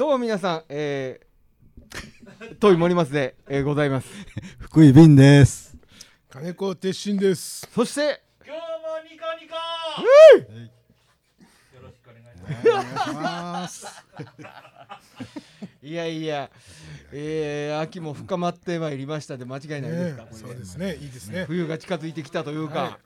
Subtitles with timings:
[0.00, 4.08] どうも皆さん、えー、遠い森松で、えー、ございます。
[4.58, 5.76] 福井便です。
[6.30, 7.68] 金子鉄心です。
[7.70, 8.66] そして、今日も
[9.04, 9.56] ニコニコ
[11.76, 13.86] よろしくお願いしますお願いします。
[15.82, 16.50] いやいや、
[17.12, 20.94] えー、秋も深まってまいりましたで間違いないですか、ねこれそうですね。
[20.94, 21.44] いいですね。
[21.44, 22.96] 冬が近づいてきたというか、はい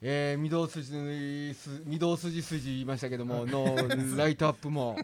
[0.00, 3.76] えー、御堂筋す御堂筋筋言いましたけどもの
[4.16, 4.96] ライトアップも、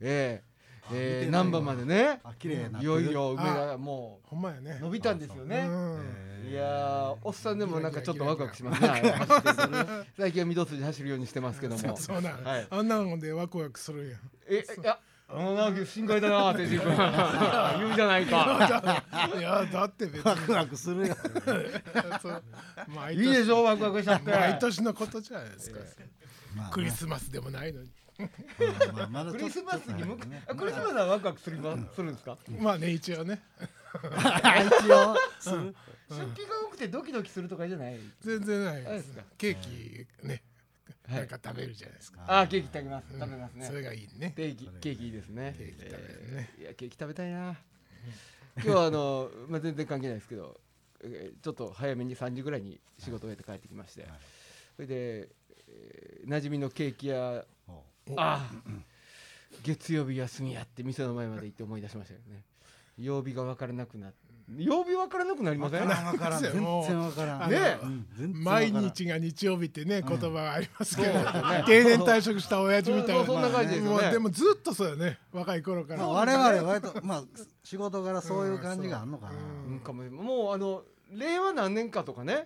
[0.00, 0.53] えー
[0.92, 2.80] えー、難波までねあ、綺麗な。
[2.80, 3.10] いよい。
[3.10, 4.84] よ梅がもほんまやねう。
[4.84, 5.66] 伸びたんですよね。
[5.68, 9.14] うんいやーおっさんでもなんかちょっとワクワクしますね。
[10.18, 11.96] 最近は御堂筋走るようにしてますけども。
[11.96, 14.20] そうなん、はいあんなのでワクワクするやん。
[14.46, 19.02] えいやあのなんか心外だなーって自分言うじゃないか。
[19.38, 21.14] いやだって別ワクワクするよ。
[21.14, 22.42] にそう
[22.94, 24.30] 毎年いいでしょワクワクしちゃって。
[24.30, 25.80] 毎年のことじゃないですか。
[26.54, 27.90] まあクリスマスでもないのに。
[29.10, 32.36] まあクリスマスに向ねあクリスマスはワクワクするのするんですか？
[32.60, 33.40] まあね一応ね。
[33.94, 35.14] 一応？
[36.10, 37.98] 出費が多くてドキドキするとかじゃない？
[38.20, 39.12] 全然ないです。
[39.38, 40.42] ケーキね。
[41.08, 42.20] はいなんか食べるじゃないですか。
[42.26, 43.66] あーケーキ食べます食べますね。
[43.66, 44.32] それがいいね。
[44.36, 45.54] ケーキケーキいいですね。
[45.58, 45.98] ケーキ食べる
[46.34, 47.56] ねえーいやケーキ食べたいな。
[48.56, 50.60] 今日はあの まあ全然関係ないですけど、
[51.02, 54.06] えーちょっと早めに3時ぐらいに仕事を終えて帰ってきまして、
[54.76, 55.28] それで、
[55.68, 57.44] えー、馴染みのケーキ屋
[58.10, 58.80] おあー
[59.62, 62.42] 月曜日休みやって店の前まで行って思い出しましたよね。
[62.98, 64.12] 曜日が分からなくなっ
[64.58, 65.88] 曜日分からなくなりません？
[65.88, 66.42] わからん。
[66.42, 66.62] 全然
[67.00, 67.50] わからん。
[67.50, 68.72] ねうん全然わからん。
[68.72, 68.72] 毎。
[68.72, 71.12] 日が日曜日ってね言葉がありますけど、
[71.66, 73.24] 定年退職した親父みたいな。
[73.24, 74.02] そんな感じですよね。
[74.02, 75.18] もうでもずっとそうよね。
[75.32, 77.24] 若い頃から、まあ我々割とまあ
[77.62, 79.32] 仕事柄そういう感じがあんのかな。
[79.32, 79.80] うん。
[79.80, 82.44] かももうあの令和何年かとかね、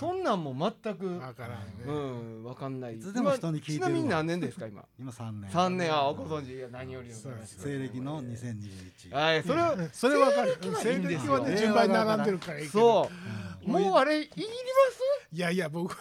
[0.00, 1.56] そんなんも全くわからんね、
[1.86, 2.96] うんわかんない。
[2.96, 4.84] いつでも人に聞いてちなみに何年ですか今？
[4.98, 5.50] 今三年。
[5.50, 5.92] 三年。
[5.92, 6.54] あご存知。
[6.54, 7.58] いや何よりでございます。
[7.58, 9.14] 西暦の2021。
[9.14, 10.58] はいそれはそれわかる。
[10.60, 13.04] 西暦はね順番に並んでるからいいけど。
[13.04, 13.10] そ
[13.66, 13.70] う。
[13.70, 14.42] もうあれいりま
[15.30, 15.94] いやいや僕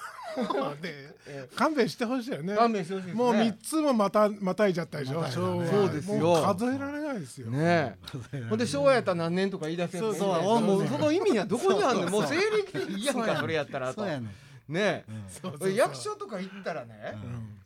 [1.55, 2.53] 勘弁してほしいよね。
[2.53, 2.59] す。
[2.59, 3.13] 勘弁してほしいね。
[3.13, 5.91] もう三つもまたまたいじゃったでしょ、まそう。
[5.91, 6.17] ですよ。
[6.17, 7.97] もう数えられないですよ、ね
[8.33, 8.41] え。
[8.49, 10.29] ほんで昭和やったら何年とか言い出すやつそうそう。
[10.47, 12.09] おもうその意味はどこにあんねん。
[12.09, 12.37] もうそう。
[12.37, 13.41] 西暦でいいやんかそうやねん。
[13.41, 14.01] それやったらと。
[14.01, 14.09] そう。
[14.09, 14.21] や
[14.69, 15.75] ねうそうそうえ。
[15.75, 17.13] 役所とか行ったらね。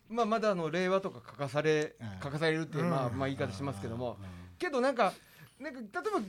[0.09, 0.15] うん。
[0.15, 2.07] まあまだあの令和とか書かされうん。
[2.23, 4.17] 書かされるっていうまあうんまあ言い方しますけども。
[4.19, 4.25] うん。
[4.57, 5.13] けどなんか
[5.59, 6.21] なんか例えば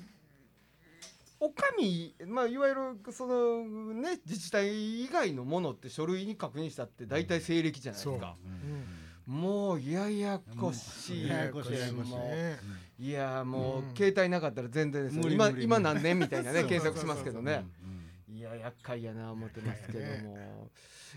[1.42, 2.80] お上まあいわゆる
[3.12, 3.64] その
[3.94, 8.36] ね自治体以外のものって書類に確認したって大体西暦じゃないですか。
[9.26, 11.72] もうややこしいややこしい。
[11.72, 12.58] ややこしいもね。
[13.00, 13.94] ういやもう、うん。
[13.96, 15.22] 携帯なかったら全然ですよ。
[15.22, 17.64] 無理無理今今何年みたいなね検索しますけどね。
[18.28, 18.36] うん。
[18.36, 20.70] いや厄介やな思ってますけども。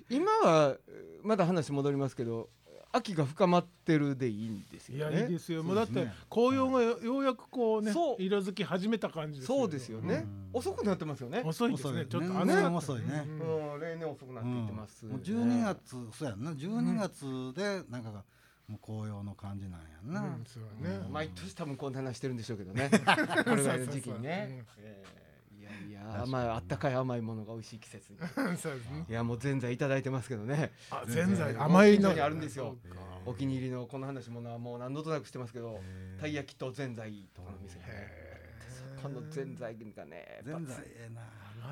[0.09, 0.78] 今は
[1.22, 2.50] まだ話戻りますけど
[2.96, 5.24] 秋が深まってるでいいんですいやよね。
[5.24, 9.58] いいですよ、もうだって紅葉がよようやくこうね色づき始めた感じですよ。
[9.58, 10.60] そうですよね、うん。
[10.60, 11.42] 遅くなってますよね。
[11.46, 11.90] 遅いですね。
[11.92, 13.26] 遅いちょっと年々遅いね。
[13.28, 13.74] うん。
[13.74, 16.52] うん例年遅くなっていってます、もう12月そうやんな。
[16.52, 18.24] 12月でなんか
[18.68, 20.44] もう紅葉の感じなんやんな、うん。
[20.46, 22.90] そうだね、毎年多分こんな話してるんでしょうけどね。
[23.44, 25.25] これぐらいの時期にね、えー
[25.90, 28.19] いや甘いあったかい甘いものが美味しい季節に。
[28.58, 29.06] そうですね。
[29.09, 30.72] いやもうぜんざいいただいてますけどね。
[30.90, 32.13] あぜんざい甘いの。
[32.13, 32.78] にあるんですよ。
[33.25, 35.81] お気に入りのこの話もなもう何度となくしてますけど
[36.19, 37.80] たい焼きとぜんざいとかの店
[39.02, 41.22] このぜんざいがね全然ええな。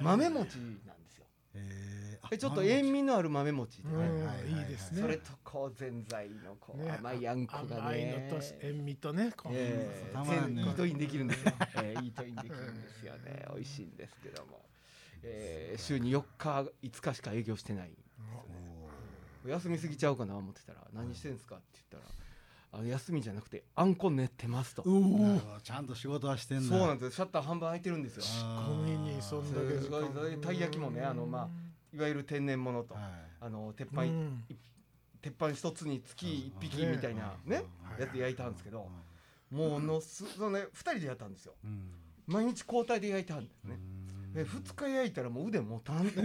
[0.01, 1.25] 豆餅なんですよ。
[1.55, 1.92] え
[2.37, 3.81] ちょっと塩味のある豆餅。
[3.83, 4.15] でうん。
[4.15, 5.01] ねはいはいですね。
[5.01, 9.51] それとこうぜんざいのこうね甘いあんこが甘いねのと塩味とねこう。
[9.55, 10.13] ええ。
[10.13, 13.45] たまらんね全イートインできるんですよ、 えーイートインできるんですよね。
[13.53, 14.65] 美味しいんですけども、
[15.23, 17.91] えー週に4日5日しか営業してない
[19.45, 24.83] 休みすぎちゃうかな思ってたら何してんすかって言ったらあの休みじゃなくてあんこ練ってますと。
[25.63, 27.03] ちゃんと仕事はしてんだそうなんです。
[27.05, 28.23] よシャッター半分開いてるんですよ。
[28.25, 31.49] あ小麦にそんだけすごいたい焼きもねあのまあ
[31.93, 33.03] いわゆる天然物と、はい。
[33.41, 34.43] あの鉄板、うん。
[35.21, 38.01] 鉄板一つにつき一匹みたいなね、はい。
[38.01, 38.89] やって焼いたんですけど、
[39.51, 41.53] もうのすそのね2人でやったんですよ。
[41.63, 41.91] うん。
[42.25, 43.77] 毎日交代で焼いたんですね、
[44.27, 44.33] うん。
[44.33, 46.09] で2日焼いたらもう腕もたん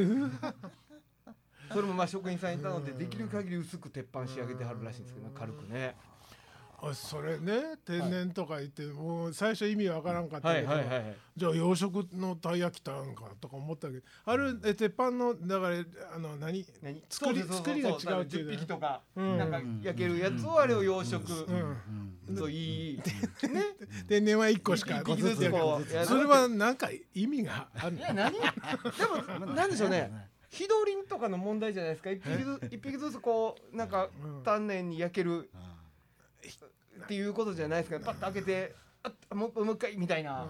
[1.72, 5.96] それもまあ職員さんに頼んでできる限り薄く鉄板仕上げてはるらしいんですけど軽くね
[6.80, 10.76] あそれね天然とか言ってもう最初意味わからんかったはけど、い。
[10.76, 15.84] はいはいじゃあ洋食のたい焼きたんかとか思ったけどあれえ鉄板のだから
[16.14, 16.64] あの何？
[16.82, 17.02] 何？
[17.08, 19.38] 作りそうそうそう作りが違うっていう10匹とか、うん。
[19.38, 22.36] なんか焼けるやつをあれを養殖うん。
[22.36, 23.02] といい、ね。
[24.08, 28.32] 天然は1個しか一匹ずつこうやるそれはなんか意味があるいや何？
[28.32, 28.38] で
[29.40, 30.10] もなんでしょうね。
[30.50, 32.10] 火通りとかの問題じゃないですか。
[32.10, 34.42] 一匹ずつ一匹ずつこうなんかうん。
[34.42, 35.50] 丹念に焼ける
[37.04, 40.46] っていうことじゃないですけどパッと開けてあっもうもう一回みたいな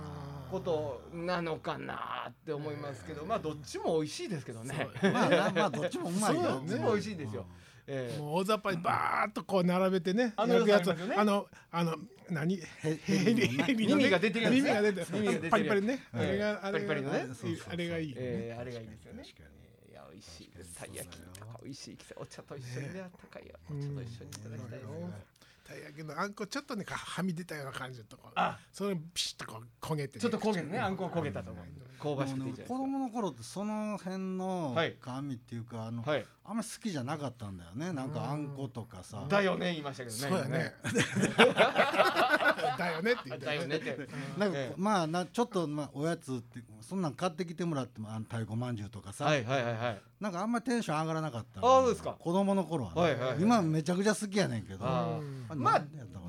[0.50, 3.24] ことなのかなって思いますけど。
[3.26, 4.88] まあどっちも美味しいですけどね。
[5.02, 6.42] まあなまあどっちもうまいよ。
[6.42, 6.52] そう。
[6.52, 7.46] だねどっちも美味しいですよ。
[7.86, 8.18] ええ。
[8.18, 10.86] もう大雑把にバーッとこう並べてねあのやつ。
[10.86, 11.96] ねあのあの
[12.30, 12.54] 何？
[12.54, 12.60] へ
[13.04, 14.04] ヘリヘリのね。
[14.04, 14.60] 耳が出てるやつね。
[14.60, 15.50] 耳が出てる。
[15.50, 16.02] パリパリね。
[16.14, 16.28] あえ。
[16.28, 17.66] えれがあれがそうそうそう。
[17.72, 19.22] あれがいいええあれがいいですよね。
[19.22, 19.48] 確か
[19.86, 19.92] に。
[19.92, 20.50] いや美味しい。
[20.56, 20.74] です。
[20.76, 21.18] たい焼き。
[21.20, 21.96] とか美味しい。
[21.96, 23.02] きお茶と一緒にね。
[23.02, 23.54] あったかいよ。
[23.70, 25.38] お茶と一緒にいただきたいですね。
[25.68, 28.58] たい焼きのあんこちょっとねかはみ出たような感じのとこあ。
[28.72, 30.22] それピシッとこう焦げてね。
[30.22, 30.78] ちょっと焦げてね。
[30.78, 31.64] あんこが焦げたと思う。
[32.00, 34.96] 香ばしくていいじゃ子ない供の頃ってその辺のはい。
[35.00, 36.24] 甘味っていうかあの、はい。
[36.44, 37.92] あんまり好きじゃなかったんだよね。
[37.92, 39.26] なんかあんことかさ。
[39.28, 40.22] だよね言いましたけどね。
[40.22, 40.74] そうやね。
[42.76, 44.08] だよねって言ってだよねって。
[44.36, 44.74] なんか、ええ。
[44.76, 50.00] まあなちょっとまあおやつってそんなん買ってきてもらってもあの太鼓まんじゅうとかさ、はいはいはいはい。
[50.20, 52.16] なんかあんまりテンション上がらなかったあそうですか。
[52.18, 53.36] 子供の頃はね、はいはいはい。
[53.40, 54.84] 今めちゃくちゃ好きやねんけど。
[54.84, 55.18] あ
[55.48, 55.80] あまあ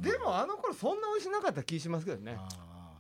[0.02, 2.36] でもあの頃そんな美味しなかった気しますけどね。
[2.38, 2.48] あ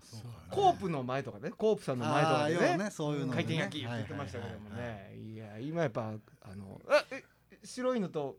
[0.02, 0.56] ーそうか。
[0.56, 1.52] コープの前とかね。
[1.52, 2.78] コープさんの前とかね。
[2.78, 3.44] ねそういうのでね。
[3.44, 5.18] 回転焼きって言ってましたけどもはいはいはいはい。
[5.18, 7.24] ねいや今やっぱあのあえ
[7.64, 8.38] 白いのと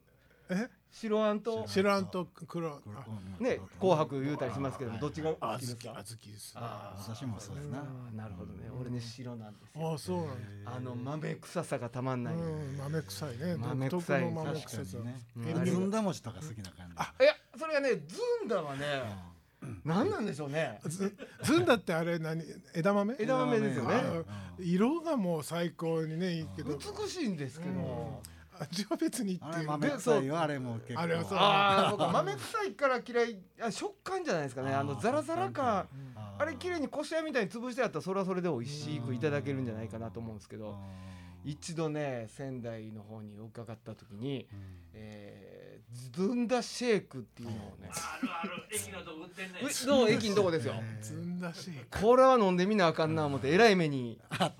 [0.51, 0.69] え？
[0.93, 2.27] 白あんと白あんと。
[2.49, 2.69] 黒。
[2.69, 2.79] あ
[3.39, 5.77] うんね紅白言うたりしますけどもどっちがあ好きですか？
[5.77, 7.83] ずきあずきです私もそうですな。
[8.15, 8.69] なるほどね。
[8.81, 9.93] 俺ね白なんですよ。
[9.95, 10.27] あそうなん
[10.65, 10.73] だ。
[10.77, 12.35] あの豆臭さがたまんない。
[12.35, 13.57] うん豆臭いね。
[13.57, 14.31] 豆独臭い。
[14.31, 14.99] 豆確か臭さ。
[14.99, 15.21] にね。
[15.65, 17.25] ずんだ餅とか好きな感じ。
[17.25, 18.85] いやそれがねずんだはね
[19.85, 20.81] 何なんでしょうね。
[20.87, 22.43] ずずんだってあれ何？
[22.75, 23.15] 枝豆？
[23.19, 23.95] 枝豆ですよね。
[23.95, 24.23] あ
[24.59, 26.77] 色がもう最高にねいいけど。
[26.77, 28.23] 美しいんですけど
[28.61, 31.01] 味は別にっていう豆臭いよあれも結構。
[31.01, 31.39] あれはそう。
[31.39, 32.11] ああそうか。
[32.13, 33.39] 豆臭いから嫌い。
[33.63, 34.75] あ食感じゃないですかね。
[34.75, 35.89] あのザラザラ感
[36.39, 37.25] あれ綺麗にこしあん。
[37.25, 40.77] みたいに潰してあったらそれはそれで美味しくいただけるんじゃないかなと思うんですけど
[41.45, 44.47] 一度ね仙台の方に伺った時に、
[44.93, 45.60] えー、
[46.13, 47.91] ずんだシェイクっていうのをね。
[47.93, 49.67] あるある駅のとこ売ってんねん。
[49.67, 50.75] うそう駅のとこですよ。
[51.01, 54.53] ずんだしこれは飲んでみなあかんな思ってえらい目に、あ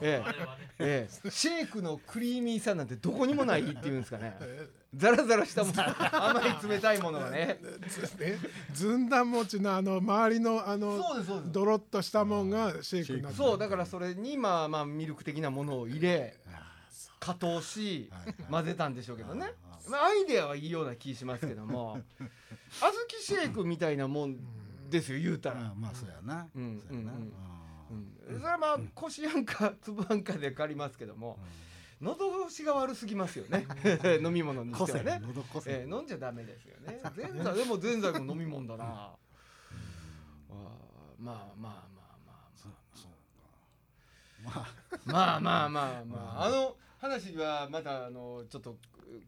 [0.00, 0.34] れはね
[0.78, 4.36] ええ、シェイクのクリーミーさなんてどこにもないっていうんですかね。
[4.94, 5.82] ザラザラしたもの。
[5.82, 7.58] 甘い冷たいものがね。
[8.74, 11.00] ずんだ餅のあの周りのあの
[11.46, 13.44] ドロッとしたもんがシェイクになってる。
[13.44, 16.36] そうだからそれにまあまあミルク的なものを入れ
[17.22, 18.10] 加糖し
[18.50, 19.46] 混ぜたんでしょうけどね。
[19.88, 22.00] まあアイデアはいいような気しますけども。
[22.80, 24.36] 小豆シェイクみたいなもん
[24.90, 26.48] ですよ言うたら、あまあそうやな。
[26.52, 27.32] うんそうん。
[28.30, 28.38] うん。
[28.38, 31.38] それはまあこしあんか粒あんかで借りますけども
[32.00, 33.68] 喉越しが悪すぎますよね。
[34.20, 35.22] 飲み物にしてはね、
[35.66, 37.00] えー飲んじゃダメですよね。
[37.14, 38.84] ぜんざいでもぜんざいも飲み物だな。
[38.84, 40.54] あー
[41.20, 44.66] まあまあまあまあそうそうか。
[45.04, 46.04] まあまあまあまあ。
[46.04, 46.46] まあ。
[46.46, 48.76] あの話はまたあのちょっと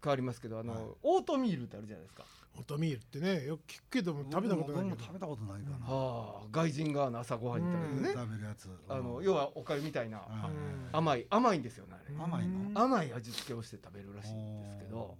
[0.02, 0.82] 変わりますけどあの、はい。
[1.02, 2.24] オートミールってあるじゃないですか。
[2.56, 5.92] オートミールってねよく聞くけども食べたことないけど僕も食べたことないかな。
[5.92, 8.20] はあ、外人が朝ごはんに食べるね。
[8.22, 10.22] 食べるやつあの要はおかゆみたいな
[10.92, 12.14] 甘い甘いんですよねあれ。
[12.16, 12.80] 甘いの？
[12.80, 15.16] 甘い味付けをして食べるらしいんですけど、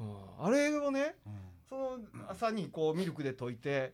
[0.00, 0.16] うん。
[0.40, 1.14] あれをね
[1.68, 1.98] その
[2.28, 3.92] 朝にこうミルクで溶いて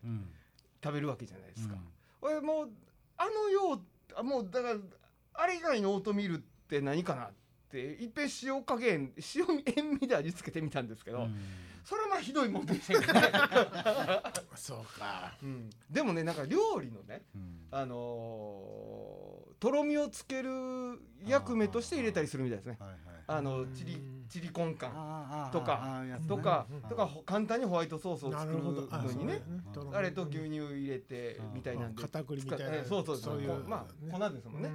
[0.83, 1.75] 食べるわけじゃないですか。
[1.75, 1.81] うん。
[2.23, 2.71] 俺もう
[3.19, 3.81] あのよう
[4.17, 4.77] あもうだから
[5.35, 7.35] あれ以外のオートミールって何かなって
[7.81, 11.35] いっぺん塩加減塩塩味で味付けてみたんですけど、うん。
[11.85, 13.21] それはまあひどいもんでしたけどね、
[14.57, 15.37] そうか。
[15.43, 15.71] うん。
[15.91, 17.67] でもねなんか料理のねうん。
[17.71, 19.34] あのー
[19.65, 20.51] とろみをつける
[21.27, 22.79] 役目として入れたりするみたいですね。
[23.27, 24.91] あのチリチリコンカン。
[24.95, 26.83] あーとかとかうん。
[26.91, 28.73] とかほ簡単にホワイトソースをな作るの
[29.13, 29.41] にね。
[29.95, 32.03] あれと牛乳入れてみたいなんで。
[32.03, 32.85] 片栗みたいな。
[32.85, 33.37] そうそうそう。
[33.37, 33.63] そういう。
[33.63, 34.71] こまあ粉ですもんね。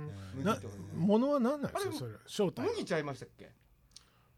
[0.95, 2.65] ものは何なんですあれかそれ正体。
[2.65, 3.51] 麦ちゃいましたっけ？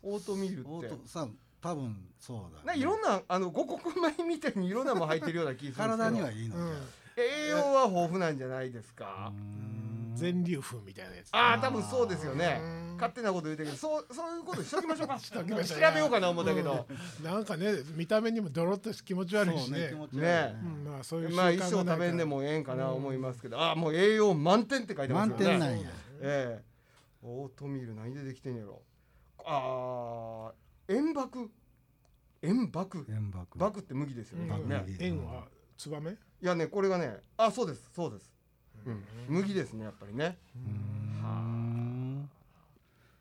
[0.04, 1.08] オートミールって。
[1.08, 1.30] さ
[1.62, 6.10] 多分そうだないろんなあの五穀米みたいにいろんなもん入ってるような気がするんですけど。
[6.10, 6.58] 体にはいいの。
[6.58, 6.74] うん。
[7.16, 9.32] 栄養は豊富なんじゃないですか？
[9.34, 11.30] うん全粒粉みたいなやつ。
[11.32, 12.60] ああ多分そうですよね。
[12.62, 12.96] うん。
[12.96, 15.20] 勝手なこと言うてるけどそうそういうことしときましょうか。
[15.20, 16.88] 調べようかな思ったけど、
[17.24, 19.80] なんかね見た目にもドロッとして気持ち悪いしね。
[19.80, 20.56] ねね。
[20.64, 25.36] うんまあそういうまあ一生食べんでもええんかな思いますけど、ああもう栄養満点って書いてますね。
[25.38, 25.90] 点なんや。
[26.22, 26.72] ええ。
[27.24, 28.82] オートミール何でできてんやろ。
[29.46, 30.54] ああ
[30.88, 31.50] 塩爆？
[32.42, 33.06] 塩爆？
[33.10, 33.58] 塩爆。
[33.58, 34.70] 爆って麦ですよね,、うん。
[34.70, 36.16] ねはツバメい
[36.46, 38.31] やねこれがねあそうですそうです、うん、
[39.28, 40.38] 麦ですねやっぱりね。
[40.56, 42.30] うん。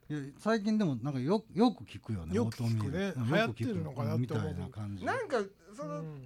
[0.09, 3.13] いや最近でもなんかよよく聞くよねよく聞くね。
[3.17, 4.49] 流行ってるのかなって思う。
[4.49, 5.05] みたいな感じ。
[5.05, 5.37] なんか
[5.77, 6.23] そのうん。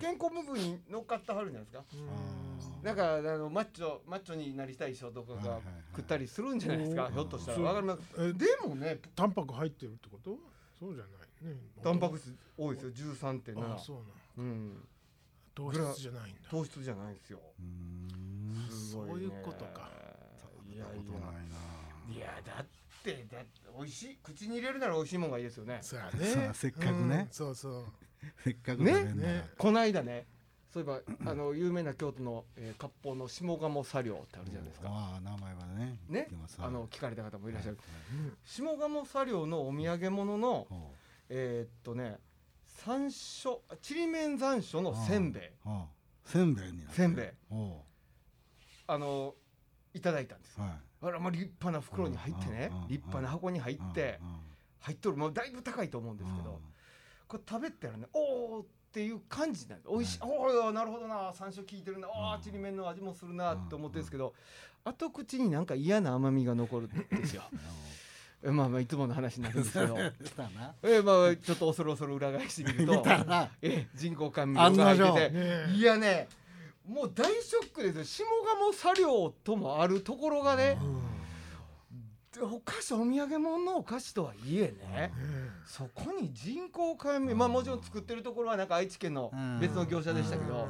[0.00, 1.84] 健康部分に乗っかってはるんじゃないですか。
[1.92, 2.84] うん。
[2.84, 5.60] なんかあのマッチョマッチョになりたい人とかが
[5.92, 7.12] 食ったりするんじゃないですか、うん。
[7.12, 7.60] ひょっとしたら。
[7.60, 8.00] わかります。
[8.18, 10.36] えでもねタンパク入ってるってこと？
[10.80, 11.56] そうじゃないね。
[11.84, 12.90] タンパク質多いですよ。
[13.20, 13.96] 13.7あそう
[14.38, 14.88] なのうん。
[15.54, 16.40] 糖質じゃないんだ。
[16.50, 17.38] 糖質じゃないんですよ。
[17.60, 18.21] うーん
[18.70, 19.90] そういうことか。
[20.72, 21.56] いやい食べたことないな。
[22.14, 22.66] やいやだっ
[23.02, 25.78] てだって美味しい口に入れるなら美味しいもんがいいですよね。
[25.82, 26.92] そうやそうねせっかくね。
[26.92, 27.28] うん。
[27.30, 27.84] そうそう。
[28.44, 29.14] せっかく食べんなら。
[29.14, 29.48] ね。
[29.58, 30.26] こないだね
[30.72, 35.98] そういえばあの有名な京都の、えー、割烹の下鴨茶寮ってあるじゃないですか、ああ名前はね。
[36.08, 36.28] ね。
[36.58, 37.78] あの聞かれた方もいらっしゃる、
[38.10, 40.90] うん下鴨茶寮のお土産物のほ
[41.28, 42.16] えーっとね
[42.66, 45.42] 山椒ちりめん山椒のせんべい。
[46.24, 47.26] せんべいになってせんべい。
[47.50, 47.84] ほ
[48.92, 49.34] あの
[49.94, 50.70] いただいたんですうはい。
[51.02, 52.70] あらまあ立派な袋に入ってね。
[52.88, 54.20] 立派な箱に入って
[54.80, 55.16] 入っとる。
[55.16, 56.60] もうだいぶ高いと思うんですけど
[57.28, 59.90] これ食べたらねおーっていう感じなんです。
[59.90, 61.32] 美味しい、はおおなるほどな。
[61.32, 62.08] 山椒効いてるな。
[62.12, 64.34] あちりめんの味もするなって思ってるんですけど
[64.84, 67.42] 後口になんか嫌な甘みが残るんですよ。
[68.44, 69.96] えまあまあいつもの話になるんですけど。
[70.82, 73.04] えまあちょっと恐る恐る裏返してみると。
[73.62, 75.30] え人工甘味料が入って。
[75.30, 75.30] ねて
[75.70, 75.72] え。
[75.74, 76.28] いやね
[76.88, 78.04] もう大ショックですよ。
[78.04, 78.24] 下
[78.84, 80.78] 鴨茶寮ともあるところがね。
[82.34, 85.12] でお菓子お土産物のお菓子とはいえね。
[85.66, 90.66] そこに人工甘味まあもちろん作ってるところはなんか愛知県の別の業者でしたけど。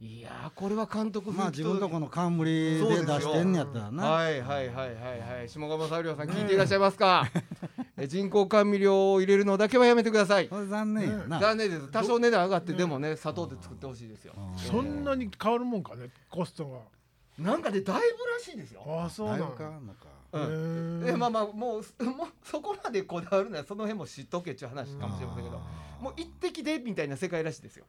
[0.00, 2.86] いやーこれは監督まあ自分とこの冠で出
[3.20, 4.10] してんねやったらな。
[4.10, 4.94] はいはいはいはい
[5.38, 5.48] はい。
[5.48, 7.26] 下鴨茶寮さん聞いていらっしゃいますか？
[7.34, 7.42] え
[8.08, 10.48] 人工甘味料を入れるのだけはやめてください。
[10.48, 11.40] 残念やな。
[11.40, 11.88] 残念です。
[11.88, 14.34] 多少値段上がってでもね砂糖で作ってほしいですよ。
[14.36, 16.78] うんそんなに変わるもんかねコストが。
[17.38, 18.82] なんかねだいぶらしいですよ。
[18.86, 19.70] ああそうなのか。
[20.32, 21.00] うん。
[21.04, 21.84] でまあまあもうもう
[22.42, 25.60] そこまでこだわるならその辺も知っとけっちゅう話かもしれませんけど
[26.00, 27.84] もう一滴でみたいな世界らしいですよ。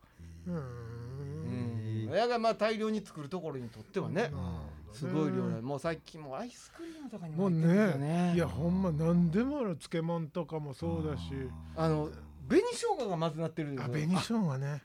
[0.47, 2.05] ううん。
[2.07, 2.11] ん。
[2.11, 4.31] だからまあ大量に作るところにとってはね
[4.95, 7.97] すごい量だもう最近もうアイスクリームとかにも入ってるよね。
[8.31, 8.35] ね。
[8.35, 11.23] いやほんま何でもある漬物とかもそうだし。
[11.75, 12.09] あの
[12.47, 14.81] 紅生姜がまずなってるんです紅生姜ね。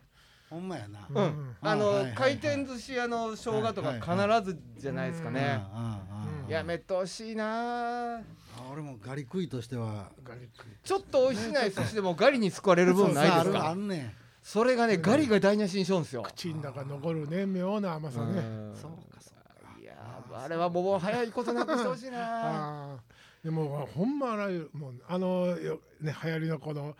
[0.49, 1.07] ほんまやな。
[1.09, 1.15] うん。
[1.15, 1.55] うん。
[1.61, 2.15] あの、はいはいはい。
[2.15, 5.61] 回転寿司屋の生姜とか必ずじゃないですかね。
[5.73, 5.79] うん。
[5.79, 6.01] うんうん
[6.49, 8.21] やめてほしいなあ
[8.73, 10.11] 俺もガリ食いとしては。
[10.83, 13.73] ちょっと美味しない寿司でもガリに救われる分ないですか？
[13.73, 13.97] んね。
[13.97, 14.11] ん
[14.43, 16.23] それがねガリが台無しにしようんですよ。
[16.23, 18.39] 口の中残るね妙な甘さね。
[18.39, 18.75] うん。
[18.75, 19.40] そうかそう
[20.37, 22.97] あれはもう早いことなくしてほしいな。
[23.43, 26.95] でもほんまあらゆるもうあのよね流行りのこの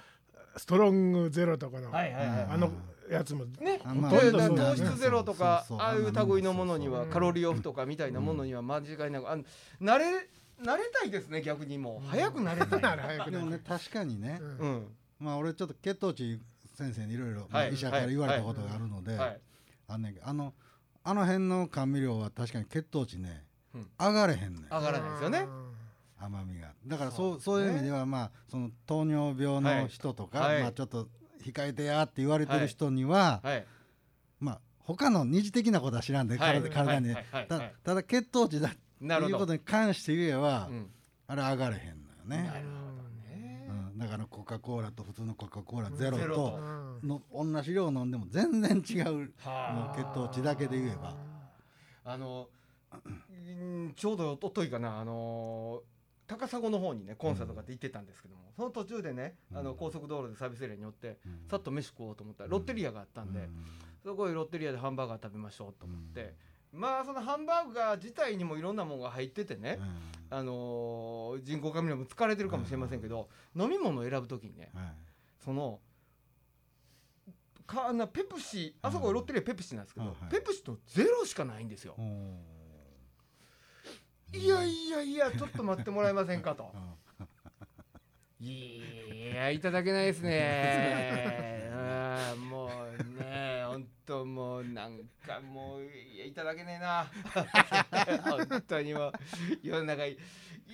[0.57, 2.47] ストロングゼロとかのはいはいはい。
[2.51, 2.71] あの
[3.09, 4.57] やつもねほとんどそう。
[4.57, 7.09] 糖質ゼロとかそうそうああいう類のものにはうん。
[7.09, 9.43] カロリーオフとかみたいなものには間違いなくあの
[9.81, 10.05] 慣れ
[10.63, 12.07] 慣れたいですね逆にもう。
[12.07, 12.81] 早く慣れたい。
[12.81, 14.39] な ら早くでもなね確かにね。
[14.41, 14.57] うん。
[14.59, 14.87] うん
[15.19, 16.39] まあ俺ちょっと血糖値
[16.73, 19.41] 先生にいろいろはい医者から言われたことがあるのではい。
[19.87, 20.53] あんねんけどあの
[21.03, 23.43] あの辺の甘味料は確かに血糖値ね
[23.73, 23.87] うん。
[23.99, 24.63] 上がれへんねん。
[24.65, 25.47] 上がらないですよね。
[26.19, 26.73] 甘みが。
[26.85, 27.41] だからそう。
[27.41, 30.61] そうういう意味ではまあその糖尿病の人とか、はい。
[30.61, 31.07] まあちょっと
[31.43, 33.65] 控えてやって言われてる人には、はい。
[34.39, 36.61] まあ他の二次的なことは知らんで、はい。
[36.61, 37.25] 体体に、はい。
[37.31, 37.47] はい。
[37.83, 40.91] ただ血糖値だっていうことに関して言えば、うん。
[41.27, 42.47] あれ上がれへんのよね。
[42.47, 42.90] なるほど
[44.01, 46.59] だからコカ・コーラと普通のコカ・コーラゼロと
[47.01, 51.15] うんの同じ量飲んでも全然違うもうはあ血糖値だけで言えば。
[52.03, 52.49] あの
[52.93, 55.83] うんちょうど一昨日かなあの
[56.27, 61.47] 高砂の方にねコンサートがって行ってたんですけども、その途中でねあのうん高速道路でサービスエリアに寄ってうん。
[61.47, 63.47] さっと飯食おうと思ったらロッテリアがあったんで、
[64.03, 66.33] そこへロッテリアでハンバーガー食べましょうと思って、
[66.73, 70.37] まあそのハンバーガー自体にもいろんなものが入っててね、うん。
[70.37, 74.85] あのー人工甘味料も疲れてるかもしれませんけど、飲み物を選ぶ時にねはい。
[75.43, 75.79] その
[77.67, 81.95] かなペプシあそこロッテリアペプシなんですけど、ペプシとゼロしかないんですよ。
[84.33, 86.71] いやいやいやちょっと待ってもらえませんかと。
[86.73, 86.77] う。
[88.43, 88.47] ん。
[88.47, 88.81] い
[89.35, 91.69] やいただけないですね。
[91.73, 93.60] あ ーもうね
[94.11, 97.07] 本当もうなんかもういやいただけねえな。
[98.49, 99.11] 本当にもう
[99.63, 100.17] 世の中いい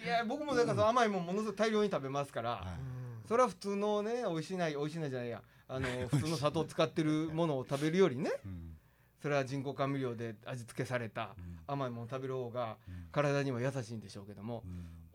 [0.07, 5.43] や僕もだからその甘いもんものすごい大量に食べますから、はいそれは普通のね美味しいない美味しいないじゃないや。
[5.67, 8.77] あの普通の砂糖を使ってるものを食べるよりねうん。
[9.21, 11.59] それは人工甘味料で味付けされたうん。
[11.67, 13.09] 甘いもの食べる方がうん。
[13.11, 14.63] 体には優しいんでしょうけども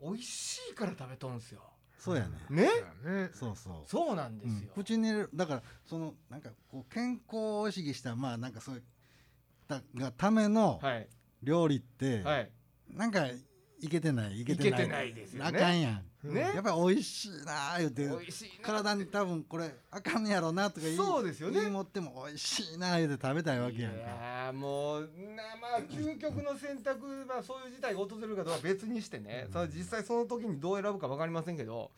[0.01, 0.11] うん。
[0.13, 1.72] 美味しいから食べとんすよ。
[2.03, 2.29] そうやね。
[2.49, 2.63] ね？
[3.05, 3.29] ね。
[3.33, 3.73] そうそう。
[3.85, 4.69] そうなんですよ。
[4.75, 4.83] うん。
[4.83, 8.83] 口に入れるだからそのなんかこう健康を意識したまあなんかそういう
[9.69, 11.07] たがためのはい。
[11.41, 12.51] 料理って、はい。
[12.89, 13.25] なんか
[13.83, 14.87] いけてないいけてない。
[14.87, 15.49] ないですよね。
[15.49, 16.03] あかんやん。
[16.23, 16.39] うんね。
[16.55, 21.59] やっぱり美味しいなあ言うて美味しいな体に多分これあかんやろなとか言いそうですよね。
[21.59, 23.97] 言い持っても美味しいなあ言うて食べたいわけいやんか。
[23.99, 27.71] やーもうなまあ究極の選択はそうい。
[27.71, 31.91] う事態が訪れるかどうかは別にしてね、その実際その時にどう選ぶか分かりませんけど。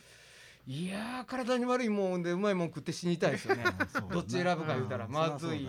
[0.68, 3.63] いやー体に悪いもんでうまいもん食って死にたいですよね。
[4.12, 5.06] どっち選ぶか言うたら。
[5.06, 5.12] ん。
[5.12, 5.68] まずい。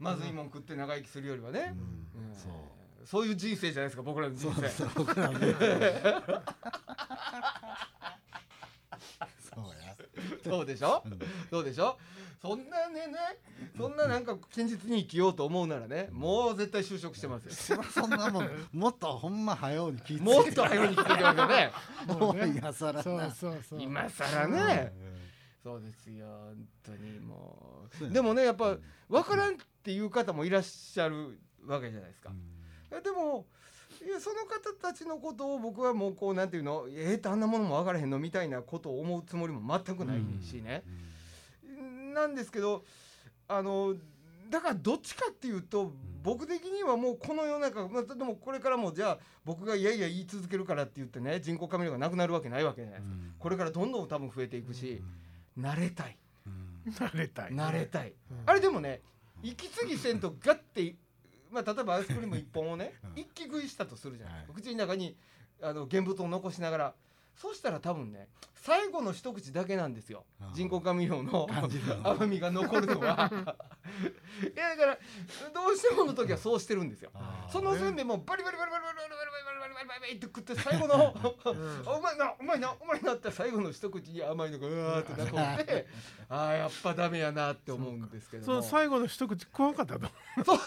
[0.00, 1.72] まずいもん食って長生きするよりはね、
[2.16, 2.30] うん。
[2.30, 2.34] うん。
[2.34, 2.52] そう
[3.04, 4.68] そういう人生じゃないですか僕らの人生。
[4.68, 5.54] そう僕らのね
[9.54, 9.96] そうや。
[10.42, 11.02] そうでしょ？
[11.04, 11.18] うん
[11.50, 11.98] そうでしょ？
[12.40, 13.14] そんなねね
[13.76, 17.52] そんななんか堅実に生きようと思うならねもう絶対就職してますよ。
[17.52, 20.22] そらそんなもんもっとほんま早うに聞いて。
[20.22, 21.72] もっと早うに来てきますよね。
[22.06, 23.82] もう今更そうなそうそう。
[23.82, 24.92] 今更ね。
[25.62, 26.26] そうですよ。
[26.26, 28.76] 本当にもそうでもねやっぱ
[29.08, 32.30] 分からんっていう方もいらっしゃるわけじゃないですか。
[32.30, 32.34] え
[33.00, 33.46] でも
[34.04, 40.82] いやその方たちのことを僕はもうこうなんていうのえー、ってあんなものも分からへんのみたいなことを思うつもりも全くないしね、
[42.12, 42.84] なんですけど
[43.48, 43.94] あの
[44.50, 55.02] だからどっちかっていうと僕的にはもうこの世の中、まあ、でもこれからもじゃあ僕がいやいや言い続けるからって言ってね人工カメラがなくなるわけないわけじゃないですか、これからどんどん多分増えていくし、
[55.58, 56.16] 慣れたい。
[56.86, 57.52] 慣れたい。
[57.52, 58.42] 慣れたい、うん。
[58.46, 59.00] あれでもね
[59.42, 60.94] 息継ぎせんとガッて
[61.54, 63.20] まあ例えばアイスクリーム1本をね うん。
[63.20, 64.34] 一気食いしたとするじゃない。
[64.34, 65.16] ですか、は口の中に
[65.62, 66.94] あの現物を残しながら。
[67.36, 70.24] そしたら多分ね最後の一口だけなんですよ。
[70.54, 71.46] 人工甘味料の
[72.02, 73.30] 甘みが残るのは。
[74.40, 74.98] いやだから
[75.52, 77.10] どうしてもの時はそうしてるんですよ。
[77.50, 85.86] そのせんべいもバリバリバリバリバリバリバリバリバリバリバリバリって食って最後のうまいなうまいなうまいなって最後の一口に甘いのがうわーって残って
[86.28, 90.06] ああやっぱダメやなって思うんですけどそう最後の一口食わんかったと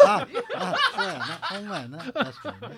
[0.05, 2.77] ああそうやなほんまやな確かにね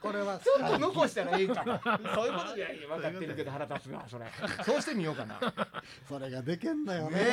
[0.00, 1.80] これはちょっと残したらいいかな
[2.14, 4.26] そういうこといやいや分かってるけど腹立つなそれ
[4.64, 5.40] そうしてみようかな
[6.08, 7.24] それができんのよねね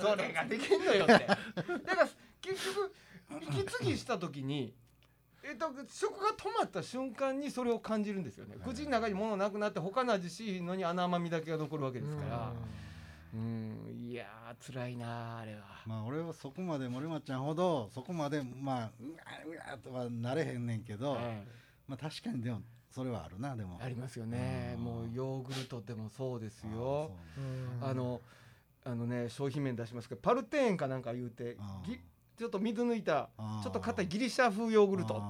[0.00, 1.34] それができんのよってだか
[2.04, 2.08] ら
[2.40, 2.92] 結局
[3.40, 4.74] 息継ぎした時に
[5.44, 8.56] えっと、食が止まった瞬間にそれを感じるんですよね。
[8.64, 12.52] 口の中に物なくなって他の味しいのに穴甘みだけが残るわけですから。
[13.34, 13.96] うん。
[13.98, 15.62] いやー辛いなーあれは。
[15.86, 21.44] まあ俺はそこまで森松ちゃんほどそこまでまあうわうわとはなれへんねんけど、え
[21.88, 23.78] まあ確かにでもそれはあるなでも。
[23.80, 24.74] えありますよね。
[24.76, 24.84] うん。
[24.84, 27.10] もうヨーグルトでもそうですあよ
[27.80, 28.20] あの
[28.84, 31.98] あのね商品名出しますけどパルテーンかなんか言うてぎ
[32.38, 33.30] ちょっと水抜いた
[33.62, 35.22] ちょっと硬いギリシャ風ヨーグルト。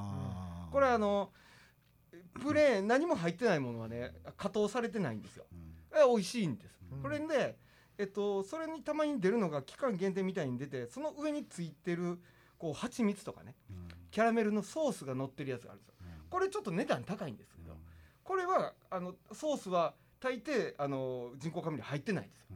[0.71, 1.31] これあの
[2.41, 5.45] プレーン何も入ってないものはね加糖されてないんですよ。
[5.53, 5.99] うん。
[5.99, 7.03] え美味しいんです、うん。
[7.03, 7.57] これで
[7.99, 12.19] えっとそれにたまに出るのが期間限定みたいに出てその上についてる
[12.59, 13.88] こう蜂蜜とかねうん。
[14.11, 15.95] キャラメルのソースが乗ってるやつがあるんですよ。
[16.31, 17.77] これちょっと値段高いんですけど
[18.25, 22.47] これはあのソースは大抵あの人工甘味料入ってないんですよ。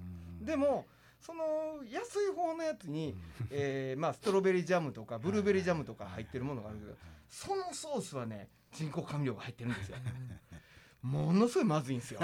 [0.40, 0.46] うん。
[0.46, 0.86] でも
[1.20, 3.16] その安い方のやつに、
[3.50, 6.92] えーまあ、ストロベリージャムとかブルーベリージャムとか入ってるものがあるけど
[7.28, 9.96] そのソースはね人工甘味料が入ってるんですよ。
[11.02, 12.20] ものすごいまずいんですよ。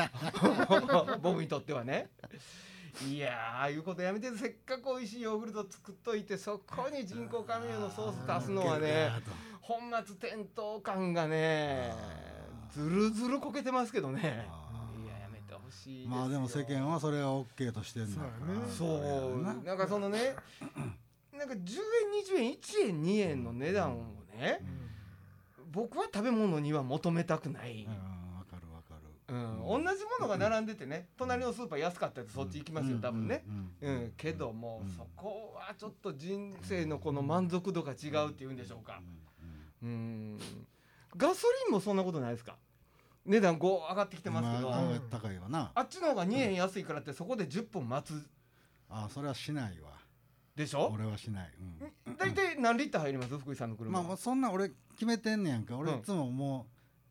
[1.22, 2.10] 僕にとってはね。
[3.08, 9.10] いやーああいうことやめてせっかく美味しいヨーグルト作っといてそこに人工甘味料のソース足すのはね
[9.62, 11.94] 本末転倒感がね
[12.70, 14.46] ずるずるこけてますけどね
[15.72, 18.68] しいまあでも世間はそれは OK としてんだから。
[18.68, 18.86] そ
[19.38, 20.34] うななんかそのね
[21.36, 21.60] なんか10円
[22.24, 24.04] 20円1円2円の値段を
[24.38, 24.60] ね
[25.72, 27.92] 僕は食べ物には求めたくない、うん
[28.38, 29.34] わかるわかる。
[29.34, 33.44] うん、同じものが並んでてね隣のスーパー安かったらそっち行きますよ多分ね、
[33.80, 33.94] ううん。
[34.08, 34.12] ん。
[34.16, 34.92] けどもうん。
[34.92, 39.00] そこはちょっと人生のこの満足度が違うっていうんでしょうか。
[39.82, 40.38] うん。
[41.16, 42.56] ガソリンもそんなことないですか？
[43.24, 45.70] 値段5上がってきてますけど、まあ高いわな。
[45.74, 48.28] あっちの方が2円安いからってそこで10分待つ。
[48.88, 49.90] あそれはしないわ。
[50.54, 50.90] でしょ？
[50.92, 51.50] 俺はしない。
[52.06, 52.16] うん。
[52.16, 53.38] 大体何リッター入ります？
[53.38, 55.76] 福井さんの車、まあそんな俺決めてんねやんか。
[55.76, 55.98] 俺うん。
[56.00, 56.66] いつもも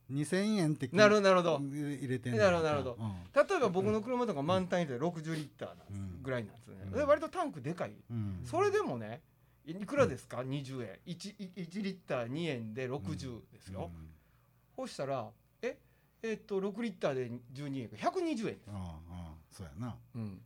[0.10, 1.60] う2000円ってなるほどなるほど。
[1.60, 2.98] 入れてんねんなるほどなるほど。
[3.00, 3.48] うん。
[3.48, 6.22] 例えば僕の車とか満タン入れて60リッターなんです、うん。
[6.22, 6.92] ぐらいなんですね、うん。
[6.92, 7.94] で割とタンクでかい。
[8.12, 8.42] うん。
[8.46, 9.22] それでもね
[9.66, 11.00] いくらですか、20円。
[11.08, 13.90] 1, 1リッター2円で60ですよ、
[14.76, 15.30] そしたら
[15.62, 15.78] え？
[16.24, 17.96] えっと6リッターで12円か。
[17.98, 18.82] 120円です、うんうん。
[18.82, 18.92] うん
[19.52, 19.96] そうやな。
[20.16, 20.42] うん、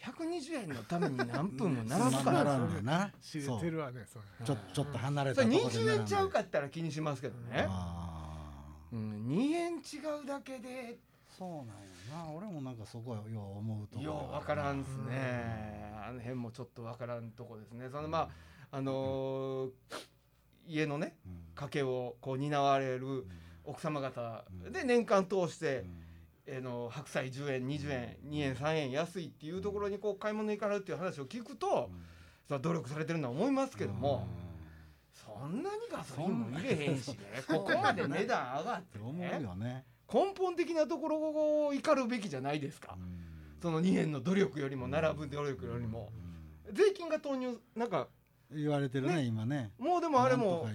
[0.00, 2.32] 120円のために何分も並ぶかな。
[2.44, 3.12] ららんねんな。
[3.20, 4.46] 知れてるわねそれ。
[4.46, 10.68] ちょちょっと離れたとこで20円ちゃうかかったら気にしますけどね、あうん、2円違うだけで。
[10.68, 10.96] ー
[11.36, 12.30] そうなんやな。
[12.30, 17.88] 俺もなんかそこはよう思うとこよう分からんですね、あの辺もちょっと分からんとこですね。
[17.90, 18.30] そのま
[18.70, 19.70] ああのー
[20.66, 21.42] 家のねうん。
[21.54, 24.72] 家計をこう担われるうん奥様方うん。
[24.72, 26.04] で年間通してう、ん。
[26.46, 31.90] えーの白菜10円20円2円3円安いっていうところにこう買い物行かれるっていう話を聞くと、
[32.46, 34.26] それは努力されてるのは思いますけども、
[35.14, 37.16] そんなにガソリンも入れへんし ね。
[37.48, 39.40] ここまで値段上がってね。
[39.42, 39.86] よね。
[40.12, 41.18] 根本的なところ
[41.66, 42.98] を怒るべきじゃないですか、
[43.62, 46.12] その2年の努力よりも並ぶ努力よりも、
[46.70, 48.08] 税金が投入なんか
[48.54, 49.72] 言われてるね今ね。
[49.78, 50.66] もうでもあれも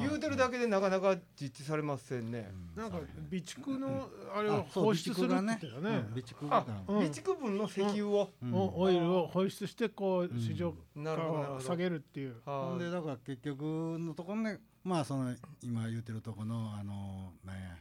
[0.00, 2.98] 言うてるだけでなかなか実地されませんね、なんか
[3.30, 5.90] 備蓄のあれを放出するって言ってたよね。
[5.90, 8.54] うん備蓄あが備蓄分の石油を、うん。
[8.54, 10.40] おオイルを放出してこううん。
[10.40, 12.36] 市場価を下げるっていう。
[12.44, 13.62] はほんでだから結局
[13.98, 17.76] のところねまあその今言うてるとこのあのなんや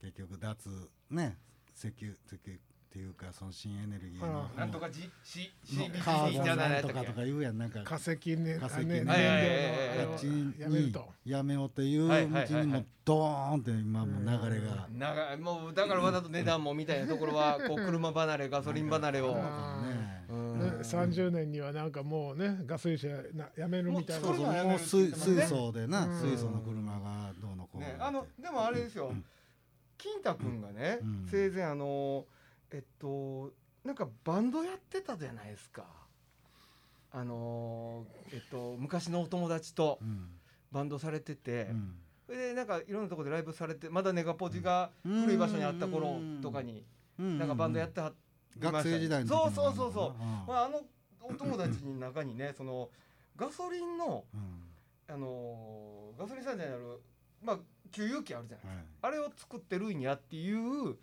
[0.00, 0.68] 結局脱
[1.10, 1.38] ね
[1.76, 2.58] 石油石油
[2.96, 7.82] っていうかその新エネルギーのあなんとかじししカーボンじゃなんとかとか言うやんなんか。
[7.82, 14.88] 化石ね化石ねあっちにやめるとやめようっていうはいはいはいはい道にもドーンって今もう流れが。
[14.90, 20.58] 長いもうだからわざと値段もみたいなところはこう車離れガソリン離れを、あねうん。
[20.58, 24.26] ね30年にはなんかもうねガソリン車なやめるみたいな。
[24.26, 29.12] そうそうもう水素でなうん水素の車がどうのこうねあのでもあれですよ。
[29.98, 31.26] 金太くんがね、うん。
[31.30, 32.24] 生前あの
[32.72, 33.52] えっと
[33.84, 35.84] なんかバンドやってたじゃないですか。
[37.12, 40.28] あのえっと昔のお友達とうん。
[40.72, 41.94] バンドされてて、うん。
[42.26, 46.84] それでなんかいろんなところでライブされてまだネガポジが古い場所にあった頃とかに
[47.16, 48.12] なんかバンドやっては
[48.56, 50.46] りました学生時代の時そうのそうそうそう、うん。
[50.46, 50.82] まあ、あの
[51.22, 52.90] お友達の中にねその
[53.36, 54.62] ガソリンのうん。
[55.08, 57.00] あのガソリンスタンドにある
[57.42, 57.58] まあ
[57.92, 58.84] 給油機あるじゃないはい。
[59.02, 60.96] あれを作ってるんやっていう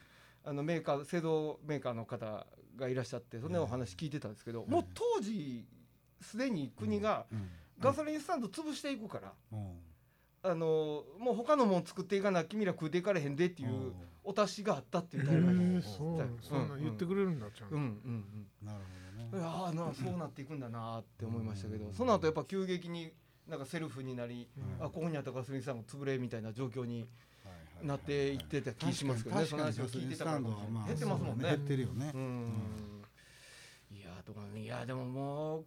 [0.45, 3.51] あのメーカー製造メーカーの方がいらっしゃってそん。
[3.51, 4.69] なお話聞いてたんですけど、うん。
[4.69, 5.65] もう当時
[6.21, 7.49] すでに国がうん。
[7.79, 9.79] ガソリンスタンド潰していくから、うん。
[10.43, 17.75] あのもう他のもん作っていかな君ら食うていかれへんでっていうお達しがあったって言へったら、うそんそんなん言ってくれるんだちゃんと。
[17.75, 18.79] うんうんなる
[19.32, 19.45] ほどね。
[19.45, 23.12] ああなそうなっていくんだなって思いましたけど、その後やっぱ急激に
[23.47, 24.47] なんかセルフになり、
[24.79, 24.86] うん。
[24.86, 27.08] あここにあったガソリンスタンド潰れみたいな状況に
[27.83, 30.37] なっていってた気しますけどね、その話を聞いてたから。
[30.37, 31.43] かもしれない減ってますもんね。
[31.43, 32.11] 減ってるよね。
[32.13, 32.53] うん。
[33.91, 35.63] いやとかいやでももう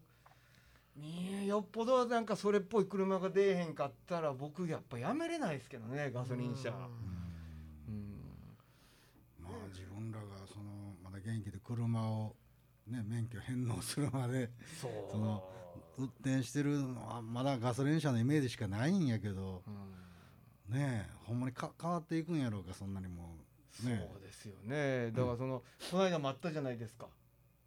[1.46, 6.70] よっぽどなんかそれっぽい車が出えへんかったら僕やっぱやめれないですけどねガソリン車。
[6.70, 6.74] うん。
[9.42, 12.34] まあ自分らがそのまだ元気で車を
[12.86, 14.50] ね免許返納するまで
[14.80, 15.44] その
[15.98, 20.05] 運転してるのはまだガソリン車のイメージしかないんやけどうん
[20.68, 23.82] ねえほんまにか変わっていくんやろうかそんなにもう。
[23.82, 25.10] そうねですよね。
[25.12, 27.06] だからそのこの間もあったじゃないですか。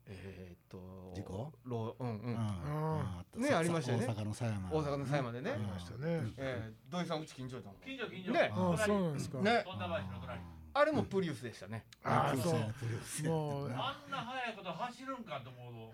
[0.07, 1.53] えーっと事故？
[1.65, 2.19] ローうん。
[2.19, 3.39] うん、うんあった。
[3.39, 4.07] ねありましたよね。
[4.07, 4.69] 大阪の狭山。
[4.71, 5.97] 大阪の狭山でね、ありましたね。
[6.37, 8.31] えー、土井さんうち近所やったもん近所近所。
[8.31, 8.51] ね。
[8.51, 9.37] ああそうなんですか。
[9.39, 9.61] ね。
[9.65, 10.39] 富田林の隣。
[10.73, 11.85] あれもプリウスでしたね。
[12.03, 12.53] ああそう。
[12.79, 13.69] プリウスもう。
[13.71, 15.93] あんな速いこと走るんかと思う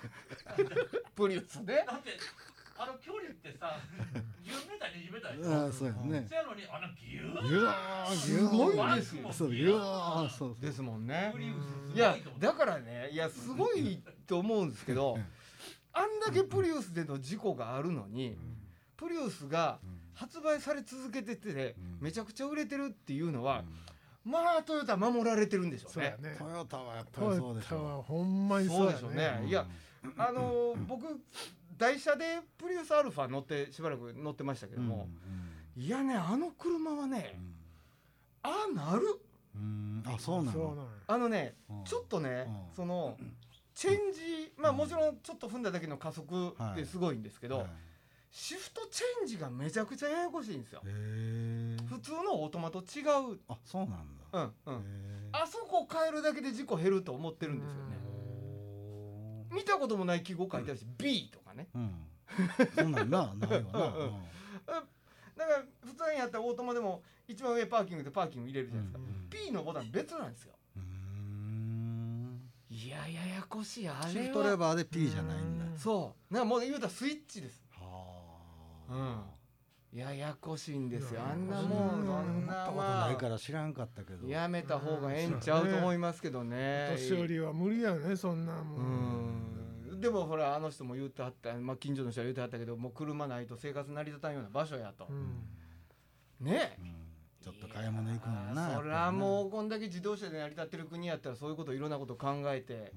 [1.14, 1.84] プリウスで？
[1.86, 2.10] だって
[2.82, 3.76] あの距離ってさ
[4.42, 6.26] 10メーター20メーターでしょああそうやね。
[6.26, 10.56] そやのにあのギューギューすごいですよそうギューそうそう。
[10.60, 11.34] ですもんね。
[11.94, 15.24] いやだからねいやすごいと思うんですけどうん。
[15.92, 18.38] あんだけプリウスでの事故があるのに
[18.96, 19.78] プリウスが
[20.14, 21.98] 発売され続けててうん。
[22.00, 23.62] めちゃくちゃ売れてるっていうのは
[24.24, 26.16] まあトヨタ守られてるんでしょうね。
[26.16, 26.36] そうやね。
[26.38, 29.16] トヨタはやっぱりトそうでしょヨタはほんまにそそうでしょうね。
[29.42, 29.66] ねいや
[30.16, 31.04] あのー僕
[31.80, 35.08] 台車でプリウスアルファ乗ってしばらく乗ってましたけども、
[35.74, 37.40] いやねあの車はね
[38.42, 39.18] あなる。
[39.56, 40.02] うん。
[40.06, 40.52] あそうなの？
[40.52, 41.84] そうなんやあのねうん。
[41.84, 42.74] ちょっとねうん。
[42.76, 43.16] その
[43.74, 47.66] チェンジまあもちろんちょっと踏んだだけの加速ってすごいんですけど、はい。
[48.30, 50.82] シフトチェンジがめちゃくちゃややこしいんですよ。
[51.88, 53.00] 普通のオートマと違
[53.32, 53.40] う。
[53.48, 54.04] あそうなんだ。
[54.32, 54.74] うんうん。
[54.76, 54.78] へ
[55.32, 57.96] あそこ変えるだけで事故減ると思ってるんですよね。
[57.96, 57.99] え
[59.50, 61.68] 見たこともない記号書いてあるし B とかね。
[61.74, 61.90] うん。
[62.76, 63.86] そうなんだないわな。
[63.96, 64.30] うん
[65.36, 70.54] だから普通にやったらオートマでも一番上パーキングでパーキング入れるじゃないですか、うん P のボタン別なんですよ。
[70.76, 72.50] うん。
[72.68, 74.08] いやややこしいあれは。
[74.08, 75.64] シフトレバーで P じゃないんだ。
[75.66, 75.78] うん。
[75.78, 76.34] そう。
[76.34, 77.64] なもう言うたらスイッチです。
[77.70, 78.16] は
[78.88, 79.22] うん
[79.92, 81.22] ややこしいんですよ。
[81.22, 82.00] あんなもん。
[82.00, 82.06] うん。
[82.06, 82.46] そん。
[82.46, 84.28] なないかあら知らんかったけど。
[84.28, 86.88] やめた方がええんちゃうと思いますけどね。
[86.92, 89.96] 年寄りは無理やねそんなもうん。
[89.96, 96.46] んでもほらあの人も言ってはった、まあ、近所の人は言ってはったけどもう車ないと生活成り立たんような場所やと、うん。
[96.46, 96.76] ね。
[96.78, 97.10] うん。
[97.42, 102.92] ちょっと買い物行くのもなそりゃもうこんだけ自動車で成り立ってる国やったらそういうこといろんなこと考えて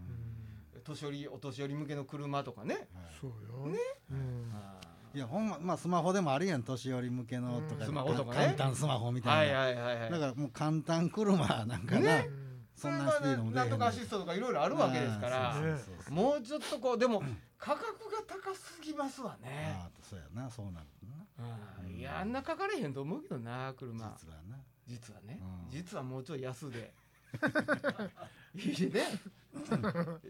[0.83, 2.87] 年寄りお年寄り向けの車とかね、
[3.21, 3.31] そう
[3.67, 3.71] よ。
[3.71, 3.79] ね。
[4.11, 4.51] うん。
[4.53, 4.81] あ
[5.15, 7.81] いやほんままあスマホでもあるやん年寄り向けのとか。
[7.81, 8.37] うんスマホとかね。
[8.37, 9.59] 簡単スマホみたいな。
[9.59, 12.29] はいはいはいだからもう簡単車なんかなね
[12.75, 15.55] そんなスピードも出なんとかアシストとかいろいろあるわけですから、
[16.09, 17.23] もうちょっとこうでも
[17.57, 21.45] 価格が高すぎますわね、ああそうやなそうなるな。
[21.85, 21.95] うん。
[21.95, 24.13] いやあんなかかれへんと思うけどな車。
[24.19, 24.57] 実はな。
[24.87, 25.71] 実はね、うん。
[25.71, 26.79] 実はもうちょい安で。
[26.79, 26.89] い い
[28.55, 29.01] ね。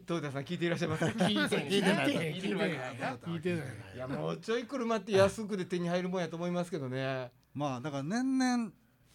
[0.02, 0.44] 豊田さん。
[0.44, 1.50] 聞いていらっしゃいますか聞い。
[1.50, 2.08] て聞いてない。
[2.34, 2.74] 聞いてない。
[3.00, 3.66] な聞いてない。
[3.96, 7.32] いやもうちょい車って安くで手に入るもんやと思いますけどね。
[7.54, 8.68] まあだから年々や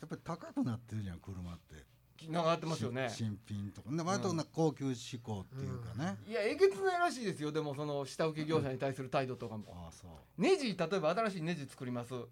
[0.06, 1.86] っぱり高くなってるじゃん車って。
[2.28, 3.08] 長がってますよね。
[3.10, 3.90] し新品とか。
[3.90, 7.52] ね割とな高級志向っていうかね、いやえげつないらしいですよ。
[7.52, 9.64] でもその下請け業者に対する態度とかも。
[9.84, 12.14] ああそう、ネジ例えば新しいネジ作ります。
[12.14, 12.28] うん。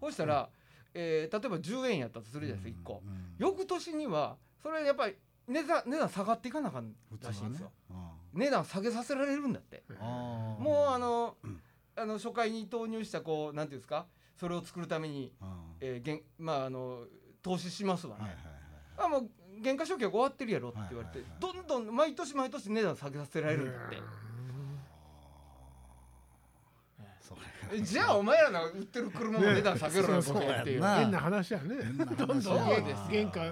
[0.00, 0.50] そしたら、
[0.92, 5.14] えー例えば10円やったとするじゃないですか1個うん翌年にはそれやっぱり
[5.48, 7.70] 値段値段下がっていかなあかんらしいんですよ。
[7.90, 9.82] あ値段下げさせられるんだって。
[9.98, 11.60] ああもうあのうん。
[11.96, 14.06] あの初回に投入したこうなんていうんですか？
[14.38, 17.04] それを作るために、あえーげんまああの
[17.42, 19.14] 投資しますわね、はいはいはい。
[19.16, 19.30] あもう
[19.62, 23.90] 原価償却終わってるやろって言われて、はいはいどんどん毎年毎年値段下げさせられるんだっ
[27.74, 31.74] て、じゃあお前らの売ってる車も値段下げろよ、ねっていう変な話やね。
[32.16, 33.44] どんどんそうです原価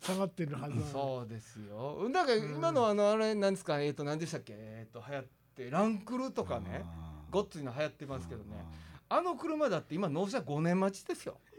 [0.00, 2.08] 下がってるはずそうですよ。
[2.12, 3.80] だから今のあのあれなんですか？
[3.80, 4.54] えっ、と何でしたっけ？
[4.56, 5.24] えっ、と流行っ
[5.56, 7.32] てランクルとかねあー。
[7.32, 8.64] ごっついの流行ってますけどね。
[9.08, 11.38] ああの車だって今納車5年待ちですよ。
[11.52, 11.56] ー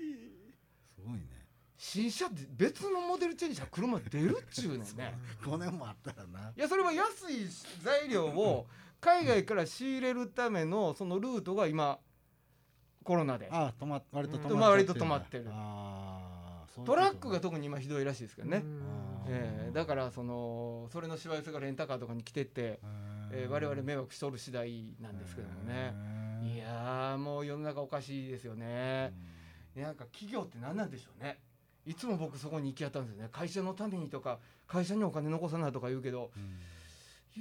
[0.96, 1.22] すごいね。
[1.78, 5.18] 新車って別のモデルチェンジした車出るっちゅうねんね。
[5.44, 6.50] 5年もあったらな。
[6.50, 7.48] いやそれは安い
[7.84, 8.66] 材料を
[9.00, 12.00] 海外から仕入れるためのそのルートが今
[13.04, 13.48] コロナで。
[13.52, 15.46] あ止ま割と止まってうんまあ割と止まってる
[16.86, 18.82] トラックが特に今ひどいらしいですけどね、うん。
[19.28, 22.80] えーだからそのそれのしわ寄せがレンタカーとかに来てって、
[23.32, 25.94] えー我々迷惑しとる次第なんですけどもね。
[26.44, 29.14] いやーもう世の中おかしいですよね、
[29.76, 31.40] なんか企業って何なんでしょうね。
[31.86, 33.30] いつも僕そこに行き当たるんですよね。
[33.32, 36.32] 会社のためにとか会社にお金残さないとか言うけど。
[36.36, 36.60] うん。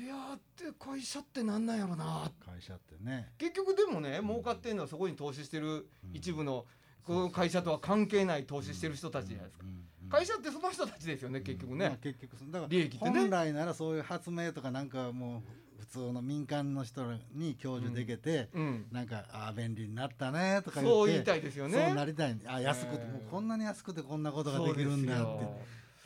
[0.03, 2.31] いやーって会社ってなんなんやろな。
[2.45, 3.33] 会社ってね。
[3.39, 6.67] 結局でもね儲かってんのはそこに投資してる一部の
[7.07, 9.71] この会社とは関係ない投資してる人たちじゃないですかうん
[10.05, 10.11] うん。
[10.11, 13.11] 会社ってその人たちですよね結局まあね結局だから利益ってね。
[13.21, 15.43] 本来ならそういう発明とかなんかも
[15.79, 18.87] う普通の民間の人に享受できて、うん。
[18.91, 21.85] なんかああ便利になったねとか言ってそう言いたいですよね。
[21.87, 22.37] そうなりたい。
[22.47, 25.47] あ安くて、えーもうこんなに安くてこんなことができるんだって。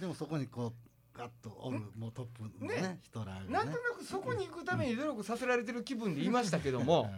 [0.01, 0.67] でもそこにこ
[1.15, 3.01] うガッとおるもうトップのねね。
[3.03, 3.47] 人らがね。
[3.49, 7.11] なんとなくそこに行くために努力させられてる気分でいましたけども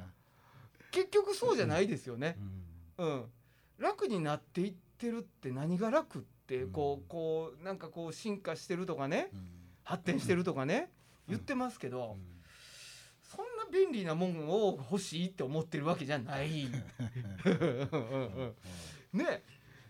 [0.90, 2.36] 結局そうじゃないですよね
[2.98, 3.04] う。
[3.04, 3.24] んうん、
[3.78, 6.72] 楽になっていってるって何が楽ってうん。
[6.72, 9.48] こうこうなんかこう進化してるとかねうん。
[9.84, 10.90] 発展してるとかね
[11.28, 12.16] 言ってますけど
[13.22, 16.66] そんな便利なもんを欲しいって思ってるわけじゃない。
[19.12, 19.42] ね。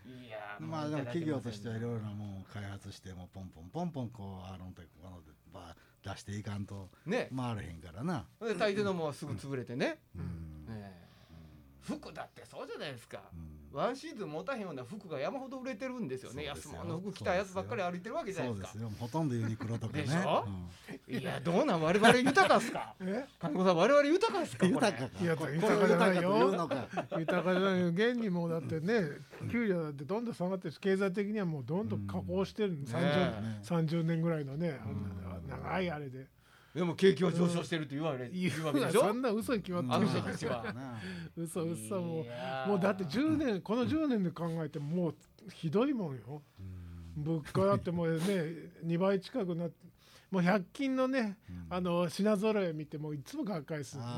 [0.04, 6.88] いやーまあでも企業としてはいろいろなももんを開発してもポンポンポンポンこうあの手この手ば出していかんと。
[7.06, 8.26] うね回れへんからな。
[8.40, 10.66] で大抵のもすぐ潰れてね、うん。
[10.66, 11.08] ね
[11.80, 13.22] 服だってそうじゃないですか。
[13.32, 16.44] うんワンシーズン持たへんような服が山ほど売れてるんですよね。
[16.44, 18.90] 安物の服着たやつばっかり歩いてるわけじゃないですすよ。
[18.98, 20.02] ほとんどユニクロとかね。
[20.02, 20.44] でしょ？
[21.08, 21.14] うん。
[21.20, 21.82] いやどうなん？
[21.82, 22.94] 我々豊かっすか？
[23.00, 24.66] え 金子さん我々豊かっすか？
[24.66, 24.98] 豊か。
[24.98, 26.50] かいや豊かじゃないよ。
[27.18, 27.88] 豊かじゃないよ。
[27.88, 29.02] 現にもうだってね
[29.50, 34.78] 給料だってどんどん下がってるし経済的にはもうどんどん下降してる、ね 30, 30年ぐらいのね、
[35.48, 36.26] 長いあれで
[36.74, 39.02] でも景気は上昇してると言われうわけでしょ？
[39.02, 40.74] そんな嘘に決まってるじゃん人たちは。
[41.36, 42.26] 嘘嘘もい
[42.66, 45.14] うもうだって10年この10年で考えてもう
[45.52, 46.42] ひどいもんよ。
[47.16, 48.18] 物価だってもうね
[48.86, 49.74] 2倍近くなって
[50.30, 51.36] もう100均のね
[51.68, 54.02] あの品揃え見てもういつもがっかりする。
[54.02, 54.08] ね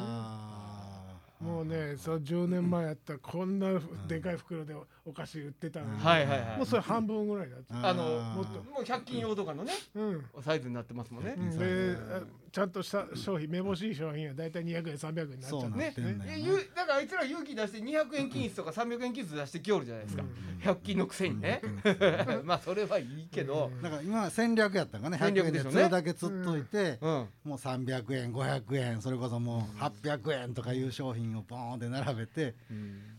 [1.41, 3.67] もうねそう10年前やったらこんな
[4.07, 4.75] でかい袋で
[5.07, 6.57] お菓子売ってたのに、はいはいはい。
[6.57, 8.53] もうそれ半分ぐらいだってあのーもっと。
[8.63, 9.73] もう100均用とかのね。
[9.95, 10.25] うん。
[10.43, 11.35] サイズになってますもんね。
[11.37, 11.59] うん。
[11.59, 16.25] であちゃんとした商品めぼしい商品はだいたい200円300円になっちゃそうなねってんねんな。
[16.27, 20.25] えゆだからあいつら勇気出して200円均一とか300円均一出してきよるじゃないですか。
[20.63, 21.61] 100均のくせにね。
[22.45, 23.71] まあそれはいいけど。
[23.83, 25.19] だから今は戦略やったからね。
[25.19, 25.75] 100円戦略でしょうね。
[25.75, 27.29] でそれだけ釣っといて、うん。
[27.45, 32.55] もう300円500円それこそもう800円とかいう商品をポーンって並べて。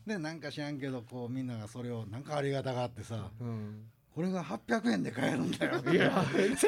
[0.07, 3.89] でなんか知らんけどこうみんながそれをなんかありがたがってさうん。
[4.13, 6.63] これが800円で買えるんだよいや ででで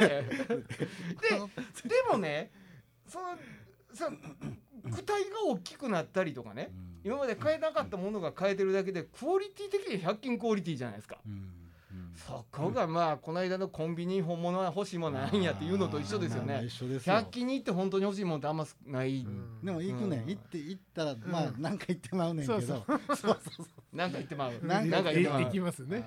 [2.12, 2.52] もね
[3.08, 3.38] その
[3.94, 4.12] さ
[4.84, 6.72] 躯体が大きくなったりとかね。
[7.06, 11.20] 今まで買えなかったものが買えてるだけでクオリティ的に100均クオリティじゃないですか。
[11.26, 11.57] うんうん
[12.18, 16.64] そこがまあこの間のコンビニ本物は欲しいものないんやっていうのと一緒ですよね。
[16.66, 17.16] 一緒ですよ。
[17.16, 19.20] 100均に行って本当に欲しいものってあんまない。
[19.20, 19.66] うん。
[19.66, 22.62] でも行くねんうん行って行ったらまあなんか行ってまうねんけど。
[22.62, 23.96] そうそうそうそう。
[23.96, 24.54] なんか言ってまう。
[24.66, 25.44] なんか言ってまう。
[25.44, 26.04] 行きますね。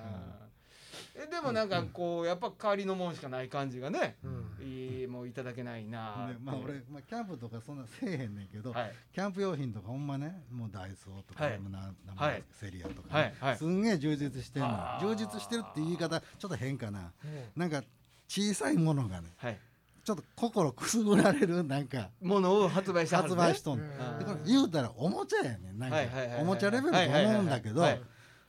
[1.15, 4.17] えでもなんかこうやっぱ代わりのもんしかない感じがね。
[4.23, 8.93] うんいいもういただけないなでまあ俺、まあ、キャンプとかそんなせえへんねんけど、はい。
[9.13, 11.59] キャンプ用品とかほんまねもうダイソーとか、はい。
[11.69, 12.43] な名はい。
[12.51, 13.33] セリアとかね、はい。
[13.39, 13.57] はい。
[13.57, 14.71] すんげえ充実してるの。
[15.01, 17.11] 充実してるって言い方ちょっと変かな。
[17.23, 17.43] うん。
[17.55, 17.83] なんか
[18.27, 19.57] 小さいものがねはい。
[20.03, 23.23] ちょっと心くすぐられるなんかものを発売したね。
[23.23, 24.43] 発売しとんの、うん。
[24.45, 25.77] 言うたらおもちゃやねん。
[25.77, 25.97] なんか
[26.39, 27.85] おもちゃレベルと思うんだけど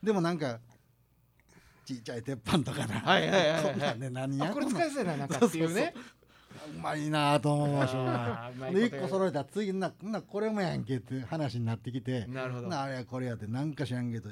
[0.02, 0.58] でもなんか
[1.84, 3.62] ちっちゃい鉄板とかな、はいはいはいはい。
[3.64, 5.94] こんなんね何あやこれ使いそうやななんかっていうね。
[6.76, 12.26] うまいなと思いましょうがでこと一個揃えたら次ななこれもやんけって話になってきて。
[12.26, 12.68] なるほど。
[12.68, 14.30] なあれやこれやってなんか知らんけど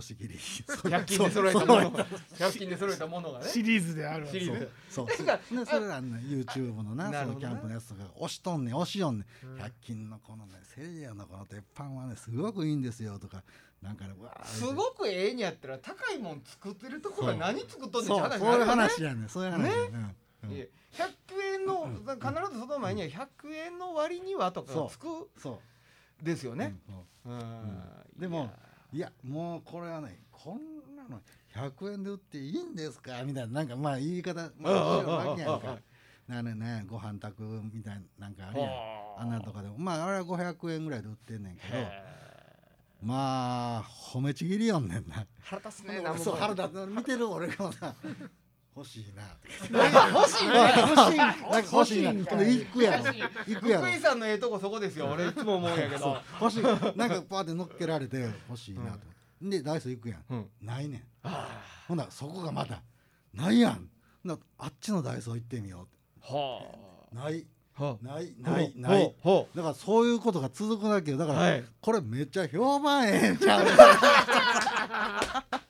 [0.00, 1.92] ひひとしきり100均で揃えたもの。
[1.92, 3.48] 100均で揃えたものがね。
[3.48, 4.70] シリーズであるシリーズ。
[4.90, 5.06] そう。
[5.06, 9.46] てかでそれらの YouTube のなそのキャンプのやつとか押しとんねん押しよんねん。
[9.46, 9.58] うん。
[9.60, 13.42] 100均のこのねセリアのこの鉄板はねすごくいいんですよとか
[13.82, 17.38] なんかねすごくええんやったら高いもん作ってるところそう。
[17.38, 18.28] が何作っとんねんそう。
[18.58, 19.28] いう話やねん。
[19.28, 19.76] そういう話やねん。
[19.84, 20.16] うん。
[20.44, 20.50] うん。
[20.52, 21.06] いえ100
[21.54, 25.06] 円の必ずその前には100円の割にはとかがつく
[25.38, 26.24] そう。
[26.24, 26.76] ですよね。
[28.16, 28.50] でも
[28.94, 31.20] いやもうこれはねこんなの
[31.52, 33.24] 100円で売っていいんですか？
[33.24, 35.78] みたいななんかまあ言い方まあわけやんか。
[36.28, 37.42] なねねご飯炊く
[37.74, 38.70] みたいななんかあるやん。
[39.18, 39.24] あ。
[39.26, 39.76] んなんとかでも。
[39.78, 41.74] まああれは500円ぐらいで売ってんねんけど。
[43.02, 45.26] まあ褒めちぎりよんねんな。
[45.42, 46.86] 腹立つね な腹立つ。
[46.86, 47.94] 見てる俺がさ
[48.76, 49.22] 欲しいな。
[50.10, 51.36] 欲しいね欲しいな。
[51.72, 52.10] 欲しいな。
[52.12, 53.04] 行くやろ
[53.46, 53.86] 行くやろ。
[53.86, 55.06] 福井さんのええとこそこですよ。
[55.06, 56.16] 俺いつも思うんやけど。
[56.40, 56.62] 欲しい。
[56.62, 58.98] なんかパーって乗っけられて欲しいなと。
[59.42, 60.24] でダイソー行くやん。
[60.28, 60.50] うん。
[60.60, 61.02] ないねん。
[61.22, 62.82] あほんならそこがまた
[63.32, 63.88] ないやん。
[64.24, 66.62] ならあっちのダイソー行ってみよーは
[67.12, 67.46] うない。
[68.02, 68.34] ない。
[68.44, 68.72] あない。
[68.76, 69.14] ない。
[69.20, 71.16] ほだからそういうことが続くだけよ。
[71.16, 71.64] だから、はい。
[71.80, 73.66] これめっちゃ評判ええんちゃう？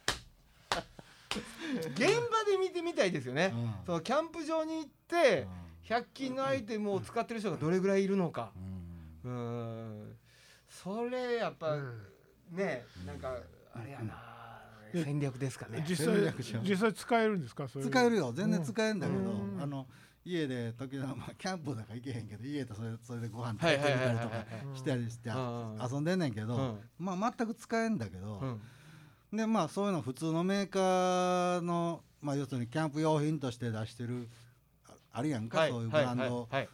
[1.94, 3.52] 現場で見てみたいですよね。
[3.54, 3.74] うん。
[3.86, 5.46] そのキャンプ場に行って
[5.88, 8.52] 100均のアイテムを使ってる人がどれぐらいいるのか。
[9.24, 9.32] うん。
[9.32, 9.34] う
[10.04, 10.16] ん。
[10.68, 11.76] それやっぱ
[12.50, 13.36] ねなんか
[13.74, 14.20] あれやな。
[14.92, 15.84] 戦略ですかね。
[15.88, 16.68] 実際戦略しよう。
[16.68, 17.66] 実際使えるんですか？
[17.68, 18.32] それ使えるよ。
[18.32, 19.60] 全然使えるんだけど、うん。
[19.60, 19.86] あの
[20.24, 25.78] 家で時々、まあ、キャンプなんか行けへんけど家でそれそれでご飯作ってみはいはいはいはいたりとかうんしたりしてうん。
[25.92, 26.78] 遊んでんねんけど、うん。
[26.98, 28.60] まあ全く使えんだけど、うん
[29.36, 34.28] でまあそういうの普通のメーカーの、まあ、要するにキャンプ用品として出してる
[34.88, 36.68] ああるやんか、はいそういうブランド、はい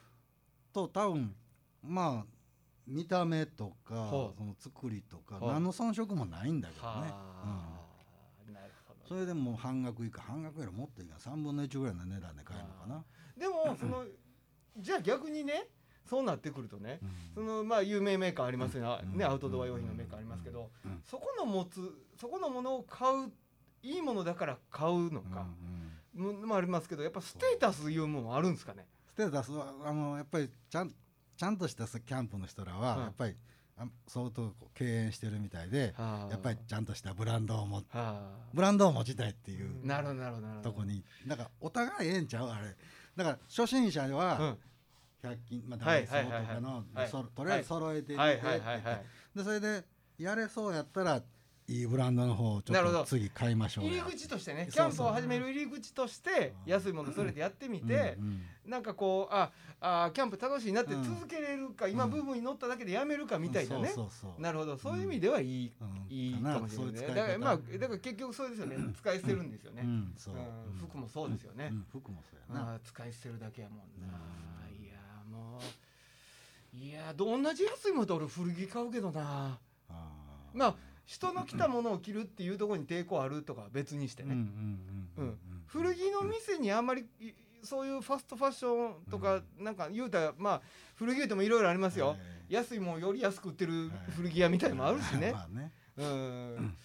[0.72, 1.34] と多分
[1.82, 2.26] まあ
[2.86, 7.04] 見た目とかその作りとか何の遜色もないんだけどね、は
[7.44, 8.52] あ。
[8.52, 13.04] なるほどそれでもう半額以下半額よりもっといいか3分の1ぐらいの値段で買えるのかな、
[13.36, 14.04] でもその
[14.78, 15.66] じゃあ逆にね
[16.10, 16.98] そうなってくるとね
[17.36, 17.46] うん。
[17.46, 19.16] そのまあ有名メーカーありますようん。
[19.16, 21.00] ねアウトドア用品のメーカーありますけどうん。
[21.08, 21.80] そこの持つ
[22.20, 23.30] そこのものを買う
[23.82, 25.46] いいものだから買うのか
[26.14, 28.86] ももありますけどやっぱステータスいうものもあるんですかね？
[29.06, 30.92] ステータスはあのやっぱりちゃん
[31.36, 33.36] ちゃんとしたさキャンプの人らはうんやっぱり、
[33.78, 36.30] あ相当こう敬遠してるみたいで、はあ。
[36.30, 37.82] やっぱりちゃんとしたブランドを持
[38.52, 39.70] ブランドを持ちたいっていう。
[39.84, 42.48] あなるほどなるとこにだからお互いええんちゃう？
[42.48, 42.76] あれ。
[43.16, 44.58] だから初心者はうん
[45.22, 47.08] 100均まあはいダイソーとかのはい。
[47.08, 48.82] そとりあえず揃えていはいはいはい。
[49.36, 49.84] でそれで
[50.18, 51.22] やれそうやったら
[51.68, 56.72] いいブランドの方をちょっと次買いましょう入りや口としてねキャンプを始める入り口としてうん。
[56.72, 61.04] 安いものそれでやってみてうんうんなんかこうああキャンプ楽しいなってうん。
[61.04, 62.10] 続けれるか今うん。
[62.10, 63.90] ブームに乗っただけでやめるかみたいなね。
[64.38, 64.76] なるほど。
[64.76, 66.12] そういう意味ではいいうん。
[66.14, 68.76] いいかもしれないだからまあだから結局そうですよね。
[68.96, 69.84] 使い捨てるんですよね。
[70.78, 71.68] 服もそうですよね。
[71.72, 71.86] うん。
[71.90, 72.80] 服もそうやな。
[72.84, 74.18] 使い捨てるだけやもんな
[76.72, 79.58] いやど同じ安いものと俺古着買うけどな。
[80.52, 80.74] まあ
[81.04, 84.36] 人の着たものを着るっていうところに抵抗あるとかは別にしてね。
[85.66, 90.62] 古着の店にあんまりいそういうファストファッションとかなんか言うたらまあ
[90.94, 92.16] 古着言うてもいろいろありますよ。
[92.48, 95.34] 安いもんより安く売ってる古着屋みたいのもあるしね。
[95.98, 96.76] うん。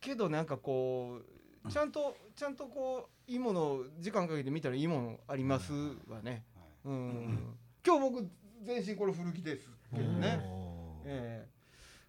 [0.00, 1.20] けどなんかこ
[1.64, 5.72] うちゃんとちゃんとこういいものを時間かけて見たらいいものあります
[6.08, 6.44] わね。
[6.54, 8.28] はいうん今日僕
[8.62, 10.40] 全身これ古着ですけどね。
[11.04, 11.48] ええ。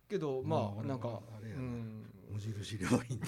[0.10, 1.62] けどままあなんかあれやな。
[1.62, 2.06] うん。
[2.32, 3.20] 無印良品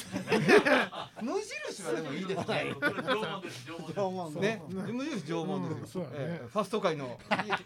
[1.22, 2.76] 無印はでもいいですね。
[2.80, 6.04] 縄文です縄文です縄文のね無印縄文ですよ。
[6.04, 6.48] うんええ。
[6.48, 7.20] ファスト界の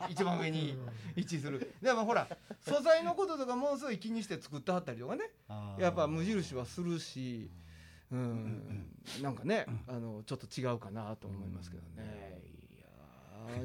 [0.09, 0.77] い一番上に
[1.15, 1.73] 位置する。
[1.81, 2.27] でもほら
[2.61, 5.29] 素材のこととかものすごい気にして作ってはったりとかね。
[5.77, 7.51] やっぱ無印はするし、
[8.11, 8.87] うん、
[9.21, 12.54] なんかね、あのちょっと違うかなと思いますけどね。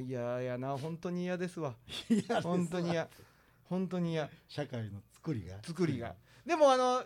[0.00, 1.74] いやー、いややな、本当に嫌ですわ。
[2.08, 2.42] いやですわ。
[2.42, 3.08] 本当に嫌。
[3.64, 4.30] 本当に嫌。
[4.48, 5.58] 社会の作りが。
[5.62, 6.14] 作りが。
[6.44, 7.04] でも、あの、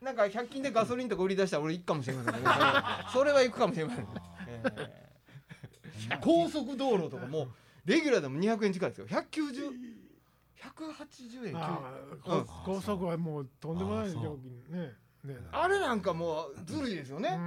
[0.00, 2.48] なんか100均でガソリンとか売り出したら俺行くかもしれませんけど、
[3.12, 4.06] それは行くかもしれません。
[4.48, 6.18] ええ。
[6.20, 7.48] 高速道路とかもう
[7.84, 9.06] レギュラーでも200円近いですよ。
[9.06, 10.02] 190
[10.60, 11.56] 180円。
[11.56, 11.92] あ
[12.26, 14.94] うんあ高高速はもうとんでもない料金ねね
[15.52, 17.38] あれなんかもうずるいですよね、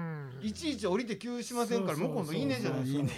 [0.41, 0.47] うん。
[0.47, 2.99] いちいち降りて給油しませんから向こうのいいねじゃないですか。
[2.99, 3.11] いいね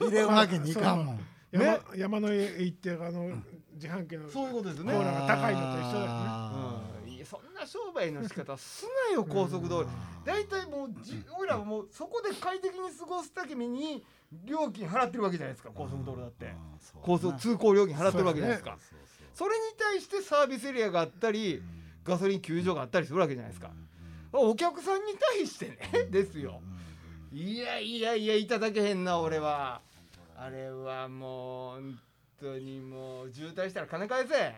[0.00, 0.08] うん。
[0.08, 1.20] 入れるわけにいかんもん。
[1.52, 1.80] 山ね。
[1.96, 3.36] 山の家行ってあの
[3.74, 4.92] 自販機のそういうことですね。
[4.92, 7.24] コーラが高いのと一緒だよね。
[7.24, 9.90] そんな商売の仕方すなよ高速道路。
[10.24, 14.04] 大体もうじ俺らはもうそこで快適に過ごすために
[14.44, 16.54] 料金払ってるわけじゃないですか高速道路だって。
[17.02, 18.78] 高速通行料金払ってるわけじゃないですか。
[19.34, 21.62] それに対してサービスエリアがあったり
[22.04, 23.70] ガソリン給油所があったりするわけじゃないですか。
[24.32, 25.78] お客さんに対してね。
[26.10, 26.60] ですよ。
[27.32, 29.80] いやいやいやいただけへんな俺は。
[30.36, 31.98] あれはもう本
[32.40, 34.34] 当にもう渋滞したら金返せ。
[34.34, 34.50] っ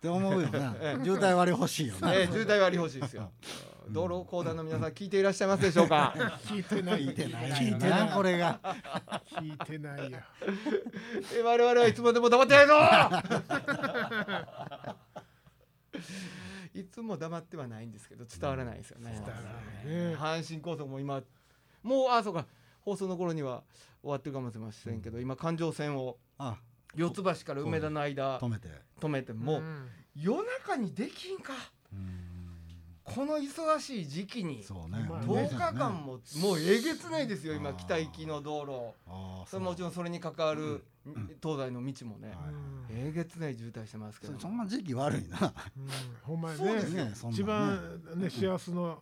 [0.00, 0.74] て思うよな。
[0.80, 2.14] え渋滞割欲しいよな。
[2.14, 3.30] ええ渋滞割り欲しいですよ。
[3.90, 6.14] 道路公団の皆さん聞いていらっしゃいますでしょうか？
[6.46, 7.06] 聞いてない。
[7.06, 8.58] 聞いてない聞いてないこれが。
[9.40, 10.18] 聞いてないよ。
[11.36, 12.74] え我々はいつまでも黙ってないぞ
[16.74, 19.12] いつも黙ってはないんですけど伝わらないですよね。
[19.12, 19.50] 伝わらな
[19.82, 20.16] いね。
[20.16, 21.22] 阪神高速も今
[21.82, 22.46] もうあそうか。
[22.80, 23.62] 放送の頃には
[24.02, 26.58] 終わってるかもしれませんけど今環状線をあ
[26.94, 28.68] 四ツ橋から梅田の間止めて。
[29.00, 29.62] 止めてもう
[30.14, 31.52] 夜中にできんか
[33.04, 35.06] この忙しい時期にそうね。
[35.08, 38.94] まあ10日間ももうえげつないですよ今北行きの道路。
[39.06, 40.84] ああそれもちろんそれに関わる
[41.42, 42.28] 東西の道もね。
[42.28, 42.36] はい
[42.90, 44.32] えげつない渋滞してますけど。
[44.34, 45.52] そそんな時期悪いな。
[45.76, 45.88] うん。
[46.22, 48.98] ほんまやそうですね一番ね幸せの。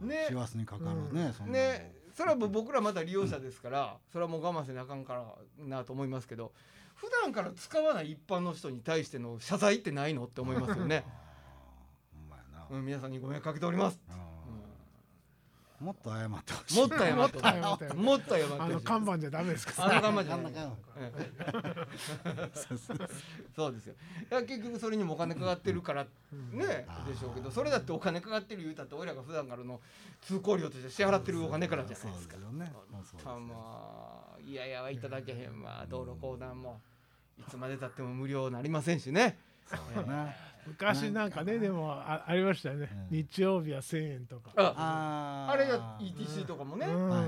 [0.00, 0.08] うん。
[0.08, 0.28] ね。
[0.30, 1.58] 幸せにかかるねそんなの。
[1.58, 2.00] ね。
[2.14, 5.24] それは僕らまだ利用者ですからそれはもう我慢せなあかんから
[5.58, 6.52] なと思いますけど
[6.94, 11.04] 普段から使わない一般の人に対しての謝罪ってないのって思いますよね、
[12.70, 13.98] うん、皆さんにご迷惑かけております、
[15.80, 16.78] もっと謝ってほしい。
[16.78, 22.50] んもっと謝ってもっと謝ってほしいもっと謝ってほしいあの看板じゃダメですかあの看板じゃあんなないかんええ
[23.56, 23.94] そうですよ。
[24.30, 29.80] いや結局それにもお金かかってるからねでしょうけどそれだってお金かかってる言うたって俺らが普段からの
[30.20, 32.36] 通行料として支払ってるお金からじゃないですか。
[33.24, 35.86] たよまいやいやいただけへんわ。
[35.88, 36.80] 道路公団も
[37.38, 39.38] いつまでたっても無料なりませんしね。
[39.66, 40.34] そうやな
[40.66, 41.58] 昔なんかね。
[41.58, 42.88] でもあありましたよね。
[43.10, 43.16] うん。
[43.16, 44.52] 日曜日は1000円とか。
[44.56, 47.08] ああれだ ETC とかもね、うん。
[47.08, 47.20] はい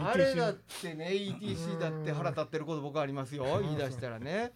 [0.00, 3.44] はいあれだってね ETC だって腹立ってること僕ありますよ。
[3.62, 4.52] 言い出したらね。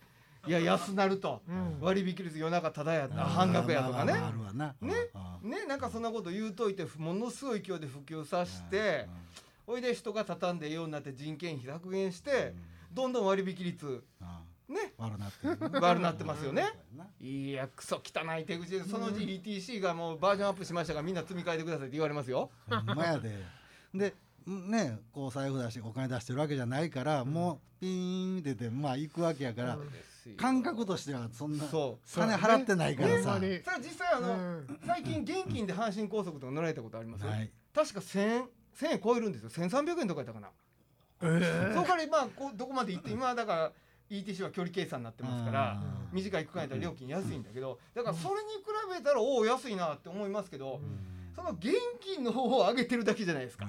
[0.46, 1.42] いや安なると。
[1.48, 1.78] うん。
[1.80, 4.14] 割引率夜中ただやった半額やとかね。
[4.80, 4.94] ね。
[5.42, 9.08] ねなんかそんなこと言うといてものすごい勢いで普及させて
[9.66, 12.54] おいで人が畳んでええようになって人件費削減して
[12.92, 14.15] どんどん割引率あ
[14.68, 14.92] ね。
[14.98, 15.78] ー悪なってるね。
[15.80, 16.64] 悪なってますよね。
[17.20, 22.50] いやクソ汚い手口でそのうち ETC がもうバージョンアップしましたからみんな積み替えてくださいって言われますよ。
[22.68, 23.30] ほんまやで。
[23.94, 24.14] で
[24.46, 29.78] ねこう財布出してお金出してるわけじゃないから、もうピーンって出てまあ行くわけやから、
[30.36, 32.08] 感覚としてはそんなそう。
[32.14, 33.60] 金払ってないからさ、ほんまに。
[33.62, 34.80] さあ実際あの、うん。
[34.86, 37.24] 最近現金で阪神高速とか乗られたことあります？
[37.24, 37.50] ない。
[37.74, 38.48] 確か1000円
[38.78, 39.50] 1000円超えるんですよ。
[39.50, 40.50] 1300円とかやったかな、
[41.22, 43.72] えそこからまあこうどこまで行って今はだから
[44.10, 45.82] ETC は距離計算になってますから
[46.12, 50.80] 短い区間やったら料金安いんだけどだからそれに比べたらおお安いなって思いますけど
[51.34, 53.68] その現金の方を上げてるだけじゃないですか。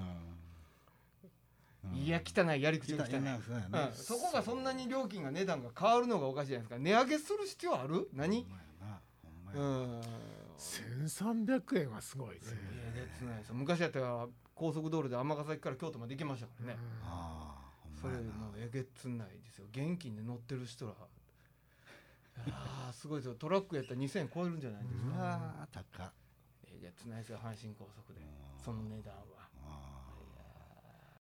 [1.86, 1.98] うん。
[1.98, 3.22] いや汚いやり口が汚い。
[3.22, 3.40] ね。
[3.72, 6.84] うん、そこがそんなに料金が値段が変わるのがおかしいじゃないですか。
[6.84, 8.10] 値上げする必要ある？
[8.14, 8.44] 何？
[8.44, 9.62] ほんまやな。
[9.62, 10.02] うほんまやん。
[10.58, 12.36] 1300円はすごいね。
[12.38, 12.40] い
[13.40, 13.56] ですよ。
[13.56, 17.57] 昔やったら高速道路で尼崎から京都まで行けましたからね、あー
[18.02, 19.66] それもうえげつないですよ。
[19.72, 20.93] 現金で乗ってる人ら。
[22.50, 23.36] あーすごいですよ。
[23.36, 26.12] トラックやったら2000円超えるんじゃないですか、うわー高っ。
[26.72, 28.22] えげつないですよ阪神高速で。
[28.64, 29.37] その値段は